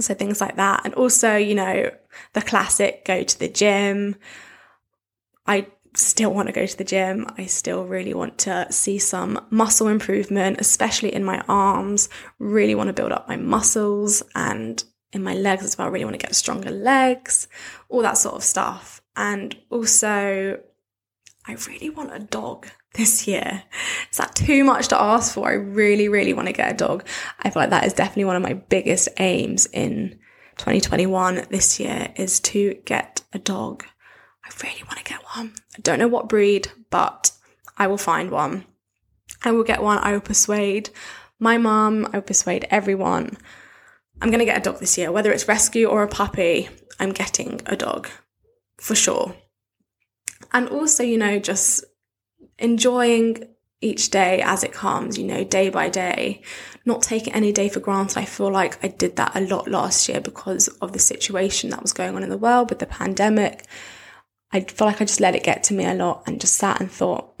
So 0.00 0.14
things 0.14 0.40
like 0.40 0.56
that. 0.56 0.82
And 0.84 0.94
also, 0.94 1.36
you 1.36 1.54
know, 1.54 1.90
the 2.32 2.42
classic 2.42 3.04
go 3.04 3.22
to 3.22 3.38
the 3.38 3.48
gym. 3.48 4.16
I 5.46 5.68
still 5.96 6.32
want 6.32 6.48
to 6.48 6.52
go 6.52 6.66
to 6.66 6.78
the 6.78 6.84
gym. 6.84 7.26
I 7.38 7.46
still 7.46 7.84
really 7.84 8.14
want 8.14 8.38
to 8.38 8.66
see 8.70 8.98
some 8.98 9.44
muscle 9.50 9.88
improvement, 9.88 10.60
especially 10.60 11.14
in 11.14 11.24
my 11.24 11.42
arms. 11.48 12.08
Really 12.38 12.74
want 12.74 12.88
to 12.88 12.92
build 12.92 13.12
up 13.12 13.28
my 13.28 13.36
muscles 13.36 14.22
and 14.34 14.82
in 15.12 15.22
my 15.22 15.34
legs 15.34 15.64
as 15.64 15.78
well. 15.78 15.88
Really 15.88 16.04
want 16.04 16.18
to 16.18 16.26
get 16.26 16.34
stronger 16.34 16.70
legs, 16.70 17.48
all 17.88 18.02
that 18.02 18.18
sort 18.18 18.34
of 18.34 18.42
stuff. 18.42 19.00
And 19.16 19.56
also, 19.70 20.60
I 21.46 21.52
really 21.68 21.90
want 21.90 22.14
a 22.14 22.18
dog 22.18 22.68
this 22.94 23.26
year. 23.26 23.62
Is 24.10 24.16
that 24.18 24.34
too 24.34 24.64
much 24.64 24.88
to 24.88 25.00
ask 25.00 25.34
for? 25.34 25.48
I 25.48 25.54
really, 25.54 26.08
really 26.08 26.32
want 26.32 26.48
to 26.48 26.52
get 26.52 26.72
a 26.72 26.76
dog. 26.76 27.06
I 27.40 27.50
feel 27.50 27.62
like 27.62 27.70
that 27.70 27.86
is 27.86 27.92
definitely 27.92 28.24
one 28.24 28.36
of 28.36 28.42
my 28.42 28.54
biggest 28.54 29.08
aims 29.18 29.66
in 29.66 30.18
2021 30.58 31.46
this 31.50 31.80
year 31.80 32.12
is 32.16 32.40
to 32.40 32.74
get 32.84 33.22
a 33.32 33.38
dog. 33.38 33.84
I 34.44 34.50
really 34.62 34.82
want 34.84 34.98
to 34.98 35.04
get 35.04 35.22
one. 35.36 35.54
I 35.76 35.80
don't 35.80 35.98
know 35.98 36.08
what 36.08 36.28
breed, 36.28 36.68
but 36.90 37.32
I 37.78 37.86
will 37.86 37.98
find 37.98 38.30
one. 38.30 38.64
I 39.42 39.52
will 39.52 39.64
get 39.64 39.82
one. 39.82 39.98
I 39.98 40.12
will 40.12 40.20
persuade 40.20 40.90
my 41.38 41.58
mum. 41.58 42.06
I 42.12 42.18
will 42.18 42.22
persuade 42.22 42.66
everyone. 42.70 43.36
I'm 44.20 44.30
going 44.30 44.38
to 44.38 44.44
get 44.44 44.58
a 44.58 44.62
dog 44.62 44.80
this 44.80 44.96
year, 44.96 45.10
whether 45.10 45.32
it's 45.32 45.48
rescue 45.48 45.86
or 45.86 46.02
a 46.02 46.08
puppy. 46.08 46.68
I'm 47.00 47.12
getting 47.12 47.60
a 47.66 47.76
dog 47.76 48.08
for 48.78 48.94
sure. 48.94 49.34
And 50.52 50.68
also, 50.68 51.02
you 51.02 51.18
know, 51.18 51.38
just 51.38 51.84
enjoying 52.58 53.48
each 53.80 54.10
day 54.10 54.40
as 54.40 54.64
it 54.64 54.72
comes, 54.72 55.18
you 55.18 55.24
know, 55.24 55.44
day 55.44 55.68
by 55.68 55.88
day, 55.88 56.42
not 56.86 57.02
taking 57.02 57.34
any 57.34 57.52
day 57.52 57.68
for 57.68 57.80
granted. 57.80 58.18
I 58.18 58.24
feel 58.24 58.50
like 58.50 58.82
I 58.82 58.88
did 58.88 59.16
that 59.16 59.34
a 59.34 59.40
lot 59.40 59.68
last 59.68 60.08
year 60.08 60.20
because 60.20 60.68
of 60.80 60.92
the 60.92 60.98
situation 60.98 61.70
that 61.70 61.82
was 61.82 61.92
going 61.92 62.14
on 62.14 62.22
in 62.22 62.30
the 62.30 62.38
world 62.38 62.70
with 62.70 62.78
the 62.78 62.86
pandemic. 62.86 63.66
I 64.54 64.60
feel 64.60 64.86
like 64.86 65.02
I 65.02 65.04
just 65.04 65.20
let 65.20 65.34
it 65.34 65.42
get 65.42 65.64
to 65.64 65.74
me 65.74 65.84
a 65.84 65.94
lot 65.94 66.22
and 66.26 66.40
just 66.40 66.54
sat 66.54 66.80
and 66.80 66.88
thought, 66.88 67.34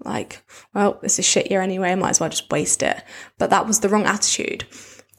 like, 0.00 0.42
well, 0.74 0.98
this 1.02 1.18
is 1.18 1.26
shit 1.26 1.50
year 1.50 1.60
anyway. 1.60 1.90
I 1.90 1.94
might 1.94 2.10
as 2.10 2.20
well 2.20 2.30
just 2.30 2.50
waste 2.50 2.82
it. 2.82 3.04
But 3.38 3.50
that 3.50 3.66
was 3.66 3.80
the 3.80 3.90
wrong 3.90 4.06
attitude. 4.06 4.64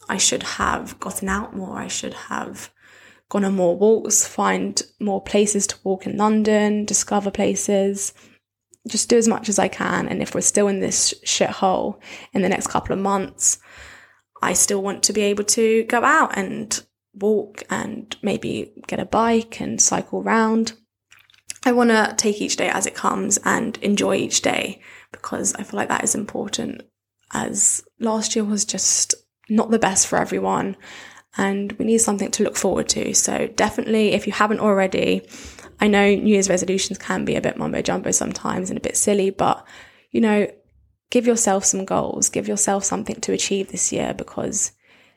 I 0.09 0.17
should 0.17 0.41
have 0.41 0.99
gotten 0.99 1.29
out 1.29 1.55
more. 1.55 1.77
I 1.77 1.87
should 1.87 2.15
have 2.15 2.71
gone 3.29 3.45
on 3.45 3.55
more 3.55 3.77
walks, 3.77 4.25
find 4.25 4.81
more 4.99 5.21
places 5.21 5.67
to 5.67 5.77
walk 5.83 6.07
in 6.07 6.17
London, 6.17 6.83
discover 6.83 7.29
places, 7.29 8.13
just 8.87 9.09
do 9.09 9.17
as 9.17 9.27
much 9.27 9.47
as 9.47 9.59
I 9.59 9.67
can. 9.67 10.07
And 10.07 10.23
if 10.23 10.33
we're 10.33 10.41
still 10.41 10.67
in 10.67 10.79
this 10.79 11.13
shithole 11.25 11.99
in 12.33 12.41
the 12.41 12.49
next 12.49 12.67
couple 12.67 12.93
of 12.93 12.99
months, 12.99 13.59
I 14.41 14.53
still 14.53 14.81
want 14.81 15.03
to 15.03 15.13
be 15.13 15.21
able 15.21 15.43
to 15.43 15.83
go 15.83 16.03
out 16.03 16.37
and 16.37 16.83
walk 17.13 17.63
and 17.69 18.15
maybe 18.21 18.73
get 18.87 18.99
a 18.99 19.05
bike 19.05 19.61
and 19.61 19.79
cycle 19.79 20.21
around. 20.21 20.73
I 21.65 21.71
want 21.71 21.89
to 21.89 22.13
take 22.15 22.41
each 22.41 22.57
day 22.57 22.69
as 22.69 22.85
it 22.85 22.93
comes 22.93 23.37
and 23.43 23.77
enjoy 23.77 24.15
each 24.17 24.43
day 24.43 24.81
because 25.11 25.55
I 25.55 25.63
feel 25.63 25.77
like 25.77 25.89
that 25.89 26.03
is 26.03 26.13
important 26.13 26.83
as 27.33 27.83
last 27.99 28.35
year 28.35 28.45
was 28.45 28.65
just 28.65 29.15
not 29.49 29.71
the 29.71 29.79
best 29.79 30.07
for 30.07 30.17
everyone 30.17 30.77
and 31.37 31.73
we 31.73 31.85
need 31.85 31.97
something 31.97 32.29
to 32.31 32.43
look 32.43 32.55
forward 32.55 32.87
to. 32.89 33.13
So 33.15 33.47
definitely 33.47 34.09
if 34.09 34.27
you 34.27 34.33
haven't 34.33 34.59
already, 34.59 35.27
I 35.79 35.87
know 35.87 36.05
New 36.07 36.33
Year's 36.33 36.49
resolutions 36.49 36.99
can 36.99 37.25
be 37.25 37.35
a 37.35 37.41
bit 37.41 37.57
mumbo 37.57 37.81
jumbo 37.81 38.11
sometimes 38.11 38.69
and 38.69 38.77
a 38.77 38.81
bit 38.81 38.95
silly, 38.95 39.31
but 39.31 39.65
you 40.11 40.21
know, 40.21 40.47
give 41.09 41.25
yourself 41.25 41.65
some 41.65 41.83
goals, 41.83 42.29
give 42.29 42.47
yourself 42.47 42.83
something 42.83 43.19
to 43.21 43.33
achieve 43.33 43.71
this 43.71 43.91
year 43.91 44.13
because 44.13 44.71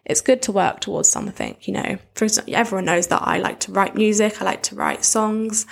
it's 0.05 0.21
good 0.23 0.41
to 0.43 0.53
work 0.53 0.81
towards 0.81 1.09
something, 1.09 1.57
you 1.61 1.75
know. 1.75 1.99
For 2.15 2.25
example, 2.25 2.57
everyone 2.57 2.87
knows 2.87 3.09
that 3.09 3.23
I 3.23 3.39
like 3.39 3.61
to 3.61 3.73
write 3.73 3.95
music, 3.95 4.41
I 4.41 4.45
like 4.45 4.63
to 4.65 4.75
write 4.75 5.05
songs, 5.05 5.67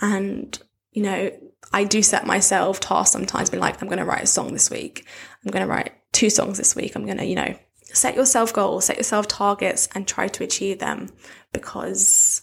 and, 0.00 0.58
you 0.92 1.02
know, 1.02 1.30
I 1.72 1.84
do 1.84 2.02
set 2.02 2.26
myself 2.26 2.80
tasks 2.80 3.12
sometimes, 3.12 3.50
be 3.50 3.58
like, 3.58 3.82
I'm 3.82 3.88
going 3.88 3.98
to 3.98 4.04
write 4.04 4.22
a 4.22 4.26
song 4.26 4.52
this 4.52 4.70
week. 4.70 5.06
I'm 5.44 5.50
going 5.50 5.64
to 5.64 5.70
write 5.70 5.92
two 6.12 6.30
songs 6.30 6.58
this 6.58 6.76
week. 6.76 6.94
I'm 6.94 7.04
going 7.04 7.18
to, 7.18 7.24
you 7.24 7.34
know, 7.34 7.54
set 7.92 8.14
yourself 8.14 8.52
goals, 8.52 8.86
set 8.86 8.96
yourself 8.96 9.28
targets 9.28 9.88
and 9.94 10.06
try 10.06 10.28
to 10.28 10.44
achieve 10.44 10.78
them 10.78 11.08
because 11.52 12.42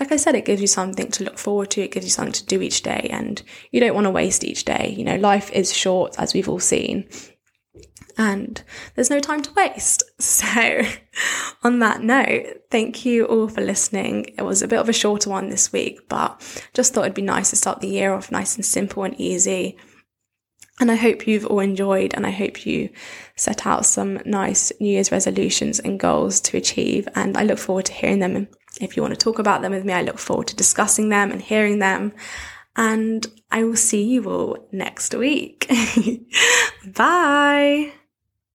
like 0.00 0.10
I 0.10 0.16
said, 0.16 0.34
it 0.34 0.46
gives 0.46 0.60
you 0.60 0.66
something 0.66 1.10
to 1.10 1.24
look 1.24 1.38
forward 1.38 1.70
to. 1.72 1.82
It 1.82 1.92
gives 1.92 2.06
you 2.06 2.10
something 2.10 2.32
to 2.32 2.46
do 2.46 2.62
each 2.62 2.82
day 2.82 3.08
and 3.12 3.42
you 3.70 3.80
don't 3.80 3.94
want 3.94 4.06
to 4.06 4.10
waste 4.10 4.42
each 4.42 4.64
day. 4.64 4.94
You 4.96 5.04
know, 5.04 5.16
life 5.16 5.50
is 5.52 5.72
short 5.72 6.14
as 6.18 6.32
we've 6.32 6.48
all 6.48 6.60
seen 6.60 7.08
and 8.18 8.62
there's 8.94 9.10
no 9.10 9.20
time 9.20 9.42
to 9.42 9.52
waste. 9.52 10.04
So, 10.22 10.82
on 11.64 11.80
that 11.80 12.02
note, 12.02 12.62
thank 12.70 13.04
you 13.04 13.24
all 13.24 13.48
for 13.48 13.60
listening. 13.60 14.34
It 14.38 14.42
was 14.42 14.62
a 14.62 14.68
bit 14.68 14.78
of 14.78 14.88
a 14.88 14.92
shorter 14.92 15.30
one 15.30 15.48
this 15.48 15.72
week, 15.72 16.08
but 16.08 16.40
just 16.74 16.94
thought 16.94 17.02
it'd 17.02 17.14
be 17.14 17.22
nice 17.22 17.50
to 17.50 17.56
start 17.56 17.80
the 17.80 17.88
year 17.88 18.12
off 18.14 18.30
nice 18.30 18.54
and 18.54 18.64
simple 18.64 19.02
and 19.02 19.20
easy. 19.20 19.76
And 20.80 20.90
I 20.90 20.94
hope 20.94 21.26
you've 21.26 21.46
all 21.46 21.60
enjoyed 21.60 22.14
and 22.14 22.26
I 22.26 22.30
hope 22.30 22.64
you 22.66 22.90
set 23.36 23.66
out 23.66 23.84
some 23.84 24.20
nice 24.24 24.72
New 24.80 24.90
Year's 24.90 25.12
resolutions 25.12 25.78
and 25.78 26.00
goals 26.00 26.40
to 26.42 26.56
achieve. 26.56 27.08
And 27.14 27.36
I 27.36 27.42
look 27.42 27.58
forward 27.58 27.86
to 27.86 27.92
hearing 27.92 28.20
them. 28.20 28.36
And 28.36 28.48
if 28.80 28.96
you 28.96 29.02
want 29.02 29.14
to 29.14 29.24
talk 29.24 29.38
about 29.38 29.62
them 29.62 29.72
with 29.72 29.84
me, 29.84 29.92
I 29.92 30.02
look 30.02 30.18
forward 30.18 30.48
to 30.48 30.56
discussing 30.56 31.08
them 31.08 31.30
and 31.30 31.42
hearing 31.42 31.78
them. 31.78 32.12
And 32.74 33.26
I 33.50 33.64
will 33.64 33.76
see 33.76 34.02
you 34.02 34.24
all 34.30 34.68
next 34.72 35.14
week. 35.14 35.70
Bye. 36.94 37.92